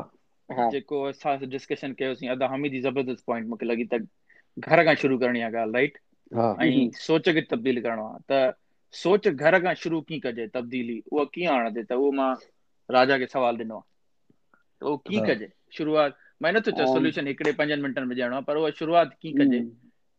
हा 0.61 0.69
जेको 0.77 1.03
असां 1.15 1.37
डिस्कशन 1.57 1.97
कयो 2.03 2.15
सी 2.21 2.33
अदा 2.37 2.53
हमी 2.55 2.75
दी 2.77 2.81
जबरदस्त 2.89 3.25
पॉइंट 3.33 3.49
मूंखे 3.55 3.71
लॻी 3.73 3.89
त 3.95 4.03
घर 4.69 4.85
खां 4.91 4.95
शुरू 5.05 5.19
करणी 5.25 5.41
आहे 5.49 5.53
ॻाल्हि 5.57 5.73
राइट 5.81 6.01
ऐं 6.65 6.89
सोच 7.09 7.29
खे 7.41 7.47
तब्दील 7.55 7.81
करिणो 7.89 8.09
आहे 8.13 8.25
त 8.33 8.47
सोच 9.05 9.29
घर 9.35 9.59
खां 9.67 9.75
शुरू 9.85 10.01
कीअं 10.11 10.27
कजे 10.31 10.47
तब्दीली 10.59 11.01
उहा 11.13 11.25
कीअं 11.35 11.55
आणजे 11.59 11.83
त 11.93 12.01
उहो 12.03 12.11
मां 12.23 12.33
राजा 12.99 13.17
खे 13.23 13.27
सवाल 13.37 13.61
ॾिनो 13.65 13.83
आहे 13.85 14.85
उहो 14.87 14.97
कीअं 15.09 15.27
कजे 15.31 15.49
शुरूआति 15.79 16.29
मैं 16.43 16.53
नथो 16.53 16.71
चवां 16.73 16.87
सॉल्यूशन 16.93 17.27
हिकड़े 17.31 17.53
5 17.57 17.81
मिंटन 17.81 18.05
में 18.09 18.15
ॾियणो 18.17 18.35
आहे 18.35 18.43
पर 18.45 18.57
उहा 18.57 18.69
शुरूआत 18.77 19.13
कीअं 19.23 19.35
कजे 19.41 19.59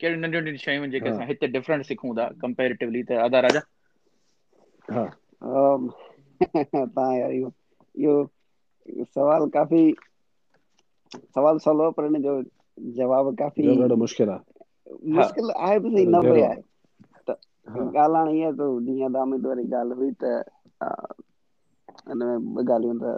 कहिड़ी 0.02 0.20
नंढी 0.22 0.38
नंढी 0.40 0.58
शयूं 0.64 0.78
आहिनि 0.82 0.92
जेके 0.96 1.10
असां 1.12 1.26
हिते 1.28 1.48
डिफरेंट 1.56 1.86
सिखूं 1.88 2.12
था 2.20 2.28
कंपैरेटिवली 2.44 3.02
त 3.12 3.18
आधा 3.26 3.40
राजा 3.46 3.62
हा 4.98 5.06
ता 7.00 7.08
यार 7.18 7.32
यो 7.40 7.50
यो 8.06 8.14
सवाल 9.18 9.48
काफी 9.58 9.82
सवाल 11.18 11.58
सवालो 11.66 11.90
पर 11.98 12.12
इन 12.12 12.22
जो 12.28 12.36
जवाब 13.02 13.34
काफी 13.42 13.68
जो 13.72 13.76
बड़ो 13.82 13.96
मुश्किल 14.06 14.30
आ 14.30 14.40
मुश्किल 15.18 15.50
आए 15.70 15.80
भी 15.86 15.90
नहीं 15.96 16.08
ना 16.18 16.22
भाई 16.30 16.50
तो 17.32 17.90
गालन 17.98 18.34
ये 18.42 18.52
तो 18.62 18.70
दुनिया 18.80 19.10
दामी 19.18 19.42
तोरी 19.48 19.64
गाल 19.74 19.92
हुई 20.02 20.12
तो 20.26 20.38
अन 22.14 22.26
गाली 22.74 22.98
तो 23.06 23.18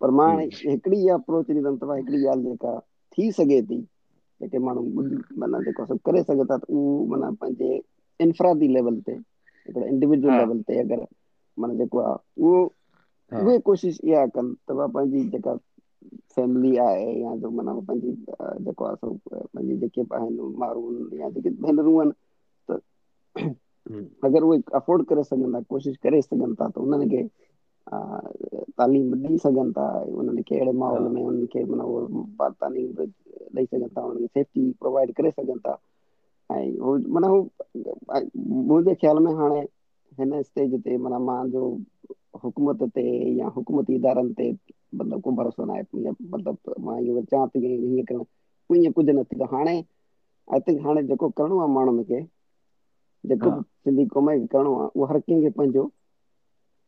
पर 0.00 0.10
मां 0.18 0.28
हिकिड़ी 0.40 0.98
इहा 1.04 1.14
अप्रोच 1.14 1.50
ॾींदुमि 1.50 1.76
त 1.78 1.90
हिकिड़ी 1.94 2.24
ॻाल्हि 2.32 2.44
जेका 2.50 2.78
थी 3.16 3.30
सघे 3.38 3.60
थी 3.70 3.80
जेके 4.42 4.58
माण्हू 4.66 5.02
माना 5.42 5.58
जेको 5.64 5.84
सभु 5.86 5.98
करे 6.10 6.22
सघे 6.28 6.44
था 6.50 6.56
त 6.58 6.68
उहो 6.68 7.04
माना 7.14 7.30
पंहिंजे 7.40 7.80
इंफ्रादी 8.26 8.68
लेवल 8.78 8.98
ते 9.08 9.12
हिकिड़े 9.12 9.88
इंडिविजुअल 9.88 10.36
लेवल 10.42 10.60
ते 10.70 10.78
अगरि 10.84 11.06
माना 11.60 11.74
जेको 11.82 11.98
आहे 12.04 12.44
उहो 12.46 12.62
उहे 13.44 13.58
कोशिशि 13.68 14.08
इहा 14.12 14.24
कनि 14.38 14.54
त 14.70 14.76
मां 14.80 14.88
पंहिंजी 14.96 15.24
जेका 15.36 15.56
फैमिली 16.36 16.76
आहे 16.86 17.10
या 17.22 17.34
जो 17.44 17.50
माना 17.60 17.78
पंहिंजी 17.90 18.12
जेको 18.70 18.84
आहे 18.92 19.12
पंहिंजी 19.36 19.76
जेके 19.84 20.02
बि 20.02 20.16
आहिनि 20.22 20.52
माण्हू 20.64 21.18
या 21.20 21.28
जेके 21.36 21.50
भेनरूं 21.66 21.98
आहिनि 22.00 22.72
त 22.72 23.52
अगरि 24.24 24.44
उहे 24.48 24.58
अफोर्ड 24.80 25.06
करे 25.12 25.22
सघनि 25.32 25.52
था 25.54 25.60
कोशिशि 25.74 25.96
करे 26.08 26.22
सघनि 26.30 26.54
था 26.60 26.68
त 26.74 26.86
उन्हनि 26.88 27.08
खे 27.14 27.22
तालीम 27.94 29.26
ॾेई 29.26 29.36
सघनि 29.42 29.72
था 29.76 29.84
उन्हनि 30.14 30.42
खे 30.48 30.54
अहिड़े 30.54 30.70
माहौल 30.78 31.00
में 31.02 31.10
मुंहिंजे 31.10 31.46
ख़्याल 38.94 39.18
में 39.18 39.34
या 43.36 43.46
हुकूमती 43.56 43.94
इदारनि 43.94 44.32
ते 44.38 44.50
मतिलबु 44.52 45.20
को 45.20 45.30
भरोसो 45.42 45.64
न 45.66 45.70
आहे 45.74 45.82
जेको 45.82 46.48
करिणो 51.28 51.60
आहे 51.60 51.68
माण्हुनि 51.74 52.04
खे 52.04 52.20
जेको 53.30 53.50
सिंधी 53.62 54.06
क़ौम 54.14 54.28
खे 54.30 54.46
करिणो 54.46 54.74
आहे 54.78 54.88
उहो 54.94 55.04
हर 55.12 55.18
कंहिंखे 55.20 55.50
पंहिंजो 55.58 55.86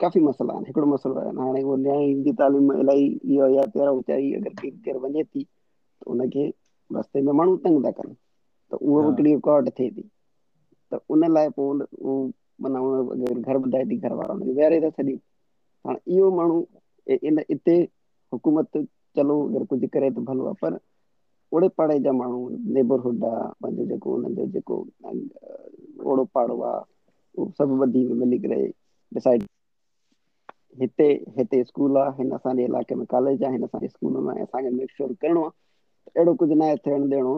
काफ़ी 0.00 0.20
मसाला 0.24 0.52
आहिनि 0.52 0.66
हिकिड़ो 0.66 0.86
मसालो 0.88 1.18
आहे 1.20 1.30
हाणे 1.38 1.62
उहो 1.62 1.76
जी 2.24 2.32
तालीम 2.38 2.70
इलाही 2.72 3.04
इहो 3.32 3.48
या 3.54 3.62
तेरहं 3.72 3.96
अगरि 4.00 4.70
नियाणी 4.80 4.98
वञे 5.02 5.22
थी 5.24 5.42
त 5.44 6.06
उनखे 6.12 6.46
रस्ते 6.96 7.20
में 7.26 7.32
माण्हू 7.40 7.56
तंग 7.64 7.84
था 7.84 7.90
कनि 7.98 8.14
त 8.72 8.78
उहो 8.80 9.02
हिकिड़ी 9.08 9.32
रिकॉड 9.34 9.68
थिए 9.78 9.90
थी 9.96 10.06
त 10.92 11.00
उन 11.16 11.24
लाइ 11.32 11.48
पोइ 11.58 11.86
उहो 12.00 12.16
माना 12.64 12.80
उन 12.80 13.42
घर 13.42 13.56
ॿुधाए 13.66 13.84
थी 13.90 13.98
घर 14.06 14.12
वारा 14.22 14.34
विहारे 14.44 14.80
था 14.86 14.90
छॾी 14.96 15.14
हाणे 15.86 16.14
इहो 16.16 16.30
माण्हू 16.36 16.66
इन 17.30 17.42
इते 17.58 17.76
हुकूमत 18.32 18.76
चलो 19.20 19.38
अगरि 19.48 19.64
कुझु 19.74 19.92
करे 19.98 20.10
त 20.16 20.24
भलो 20.32 20.46
आहे 20.52 20.60
पर 20.64 20.78
ओड़े 21.58 21.68
पाड़े 21.80 21.98
जा 22.02 22.12
माण्हू 22.24 22.40
नेबरहुड 22.74 23.24
आहे 23.34 23.46
पंहिंजो 23.62 23.84
जेको 23.94 24.14
उन्हनि 24.16 24.34
जो 24.40 24.50
जेको 24.58 24.82
ओड़ो 26.10 26.24
पाड़ो 26.36 26.60
आहे 26.72 26.80
उहो 27.38 27.50
सभु 27.58 27.78
वधी 27.84 28.02
मिली 28.20 28.38
करे 28.48 28.60
डिसाइड 29.14 29.48
हिते 30.80 31.06
हिते 31.38 31.62
स्कूल 31.64 31.96
आहे 31.98 32.10
हिन 32.18 32.32
असांजे 32.34 32.64
इलाइक़े 32.64 32.94
में 32.96 33.04
कॉलेज 33.10 33.42
आहे 33.44 33.52
हिन 33.52 33.64
असांजे 33.64 33.88
स्कूल 33.88 34.16
में 34.26 34.34
असांखे 34.42 34.68
मेक 34.74 34.90
श्योर 34.96 35.12
करिणो 35.22 35.40
आहे 35.42 36.16
अहिड़ो 36.16 36.34
कुझु 36.38 36.54
न 36.54 36.62
आहे 36.62 36.76
थियणु 36.84 37.08
ॾियणो 37.10 37.32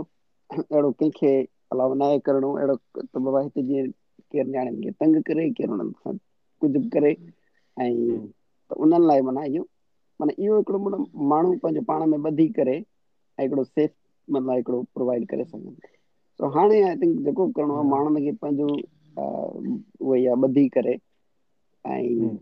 अहिड़ो 0.70 0.90
कंहिंखे 0.90 1.36
अलाउ 1.72 1.94
न 1.94 2.02
आहे 2.02 2.18
करिणो 2.24 2.52
अहिड़ो 2.56 2.74
त 2.98 3.18
बाबा 3.18 3.40
हिते 3.42 3.62
जीअं 3.66 3.88
केरु 4.32 4.50
नियाणियुनि 4.50 4.86
खे 4.86 4.90
तंग 5.04 5.20
करे 5.26 5.48
केरु 5.58 5.72
हुननि 5.72 5.92
सां 6.02 6.14
कुझु 6.60 6.78
बि 6.78 6.88
करे 6.94 7.14
ऐं 7.82 8.26
त 8.70 8.74
उन्हनि 8.82 9.06
लाइ 9.06 9.20
माना 9.30 9.44
इहो 9.44 9.64
माना 10.20 10.32
इहो 10.42 10.58
हिकिड़ो 10.58 10.78
मतिलबु 10.78 11.24
माण्हू 11.32 11.54
पंहिंजो 11.62 11.82
पाण 11.92 12.06
में 12.10 12.18
ॿधी 12.30 12.48
करे 12.60 12.76
ऐं 12.76 13.42
हिकिड़ो 13.44 13.64
सेफ 13.64 13.90
मतिलबु 14.30 14.54
हिकिड़ो 14.56 14.82
प्रोवाइड 14.94 15.26
करे 15.32 15.44
सघनि 15.44 16.48
हाणे 16.60 16.82
आई 16.88 16.94
थिंक 17.00 17.18
जेको 17.24 17.48
करिणो 17.56 17.80
आहे 17.80 17.88
माण्हुनि 17.90 18.24
खे 18.30 18.36
पंहिंजो 18.42 18.66
उहो 19.26 20.14
ई 20.14 20.24
आहे 20.26 20.46
ॿधी 20.48 20.68
करे 20.76 20.96
ऐं 21.96 22.36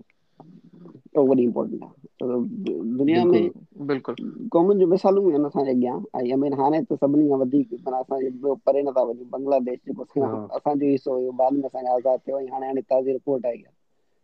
تو 1.14 1.24
وہ 1.26 1.34
امپورٹنٹ 1.44 1.82
ہے 1.82 2.78
دنیا 2.98 3.24
میں 3.24 3.40
بالکل 3.86 4.14
کامن 4.52 4.78
جو 4.78 4.86
مثالوں 4.88 5.24
میں 5.24 5.34
انسان 5.36 5.66
گیا 5.80 5.92
ائی 6.20 6.30
ایم 6.30 6.42
ان 6.44 6.52
ہانے 6.60 6.80
تو 6.88 6.96
سب 7.00 7.16
نہیں 7.16 7.28
ودی 7.40 7.62
کی 7.62 7.76
پر 7.84 7.92
اسا 8.00 8.20
جو 8.28 8.54
پرے 8.64 8.82
نہ 8.82 8.90
تھا 8.98 9.02
ودی 9.08 9.24
بنگلہ 9.30 9.58
دیش 9.66 9.80
کے 9.84 9.92
پتھ 9.98 10.16
ہاں۔ 10.18 10.32
اسا 10.56 10.72
جو 10.80 10.86
اس 10.94 11.06
ہو 11.08 11.30
بعد 11.40 11.50
میں 11.58 11.66
اسا 11.72 11.78
آزاد 11.94 12.24
تھے 12.24 12.32
ہانے 12.52 12.68
ان 12.70 12.80
تازہ 12.88 13.10
رپورٹ 13.10 13.44
ائی 13.50 13.62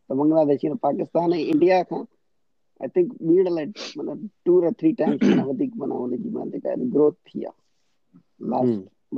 تو 0.09 0.15
بنگلہ 0.23 0.45
دیش 0.53 0.65
اور 0.69 0.77
پاکستان 0.89 1.33
انڈیا 1.37 1.83
کا 1.91 1.97
ائی 1.97 2.89
تھنک 2.95 3.13
میڈ 3.31 3.49
لائن 3.51 3.71
مطلب 3.97 4.27
ٹو 4.45 4.59
اور 4.63 4.73
تھری 4.79 4.93
ٹائمز 4.99 5.39
ودی 5.47 5.67
بنا 5.79 5.95
ہونے 5.95 6.17
کی 6.23 6.29
مان 6.39 6.53
دیکھا 6.53 6.75
گروتھ 6.95 7.19
تھیا 7.33 7.51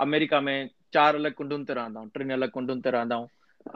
अमेरिका 0.00 0.38
में 0.40 0.70
चार 0.94 1.14
अलग 1.16 1.32
कुंडुनि 1.38 1.64
ते 1.64 1.74
टिन 2.18 2.30
अलग 2.34 2.50
कुंडुनि 2.52 2.80
ते 2.84 2.90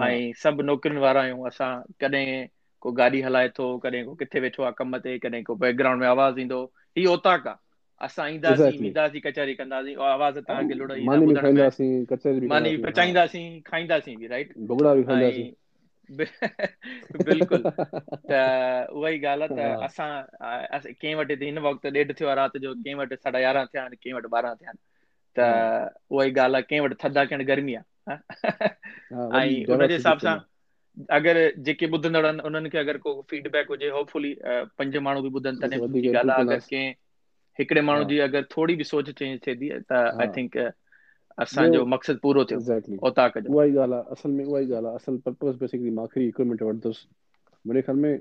ऐं 0.03 0.33
सभु 0.43 0.63
नौकिरियुनि 0.69 1.01
वारा 1.03 1.21
आहियूं 1.23 1.47
असां 1.49 1.69
कॾहिं 2.01 2.47
को 2.81 2.93
गाॾी 3.01 3.21
हलाए 3.23 3.49
थो 3.59 3.67
कॾहिं 3.83 4.05
को 4.05 4.15
किथे 4.27 4.41
वेठो 4.41 4.63
आहे 4.63 4.73
कम 4.79 4.97
ते 5.05 5.19
कॾहिं 5.19 5.43
को 5.45 5.55
बैकग्राउंड 5.63 6.01
में 6.01 6.09
आवाज़ 6.09 6.39
ईंदो 6.41 6.63
हीउ 6.99 7.13
ओताक 7.13 7.47
आहे 7.49 7.57
असां 8.07 8.29
ईंदासीं 8.31 8.87
ईंदासीं 8.87 9.21
कचहरी 9.27 9.55
कंदासीं 9.61 9.97
आवाज़ 10.07 10.39
तव्हांखे 10.49 11.03
मानी 12.47 12.77
पचाईंदासीं 12.87 13.61
खाईंदासीं 13.67 14.17
त 16.19 16.21
उहा 18.31 19.09
ई 19.11 19.19
ॻाल्हि 19.21 19.55
आहे 19.61 19.75
त 19.79 19.87
असां 19.87 20.87
कंहिं 20.87 21.15
वटि 21.19 21.35
हिन 21.41 21.59
वक़्तु 21.67 21.89
ॾेढ 21.97 22.11
थियो 22.21 22.29
आहे 22.29 22.35
राति 22.37 22.59
जो 22.65 22.75
कंहिं 22.75 22.95
वटि 22.99 23.17
साढा 23.23 23.39
यारहं 23.39 23.65
थिया 23.73 23.83
आहिनि 23.83 23.97
कंहिं 23.97 24.15
वटि 24.17 24.29
ॿारहं 24.37 24.55
थिया 24.61 24.71
आहिनि 24.71 25.39
त 25.39 25.41
उहा 26.15 26.25
ई 26.27 26.33
ॻाल्हि 26.33 26.55
आहे 26.55 26.63
कंहिं 26.69 26.81
वटि 26.87 26.95
थधा 27.03 27.25
के 27.33 27.37
गर्मी 27.51 27.75
आहे 27.75 27.83
ऐं 28.11 28.17
हुनजे 29.71 29.95
हिसाब 29.95 30.19
सां 30.27 30.37
अगरि 31.19 31.41
जेके 31.69 31.87
ॿुधंदड़ 31.97 32.25
आहिनि 32.27 32.43
उन्हनि 32.51 32.71
खे 32.71 32.79
अगरि 32.79 32.99
को 33.07 33.15
फीडबैक 33.31 33.69
हुजे 33.71 33.89
होपफुली 33.97 34.35
पंज 34.79 34.97
माण्हू 35.07 35.23
बि 35.23 35.31
ॿुधनि 35.41 35.61
तॾहिं 35.63 35.81
अगरि 35.83 36.59
कंहिं 36.59 36.93
हिकिड़े 37.59 37.81
माण्हू 37.89 38.05
जी 38.11 38.19
अगरि 38.29 38.43
थोरी 38.57 38.77
बि 38.83 38.85
सोच 38.93 39.11
चेंज 39.19 39.39
थिए 39.47 39.55
थी 39.63 39.71
त 39.93 40.01
आई 40.21 40.29
थिंक 40.37 40.57
असांजो 41.47 41.85
मक़सदु 41.95 42.19
पूरो 42.23 42.45
थियो 42.51 42.59
एक्ज़ैक्टली 42.59 43.55
उहा 43.55 43.65
ई 43.73 43.77
ॻाल्हि 43.87 43.99
आहे 43.99 44.15
असल 44.19 44.31
में 44.37 44.45
उहा 44.45 44.61
ई 44.61 44.69
ॻाल्हि 44.71 44.91
आहे 44.91 45.03
असल 45.03 45.17
पर्पज़ 45.27 45.57
बेसिकली 45.65 45.91
मां 45.99 46.05
आख़िरी 46.09 46.25
हिकु 46.27 46.45
मिंट 46.53 46.63
वठंदुसि 46.63 47.07
मुंहिंजे 47.67 47.83
ख़्याल 47.89 48.01
में 48.07 48.19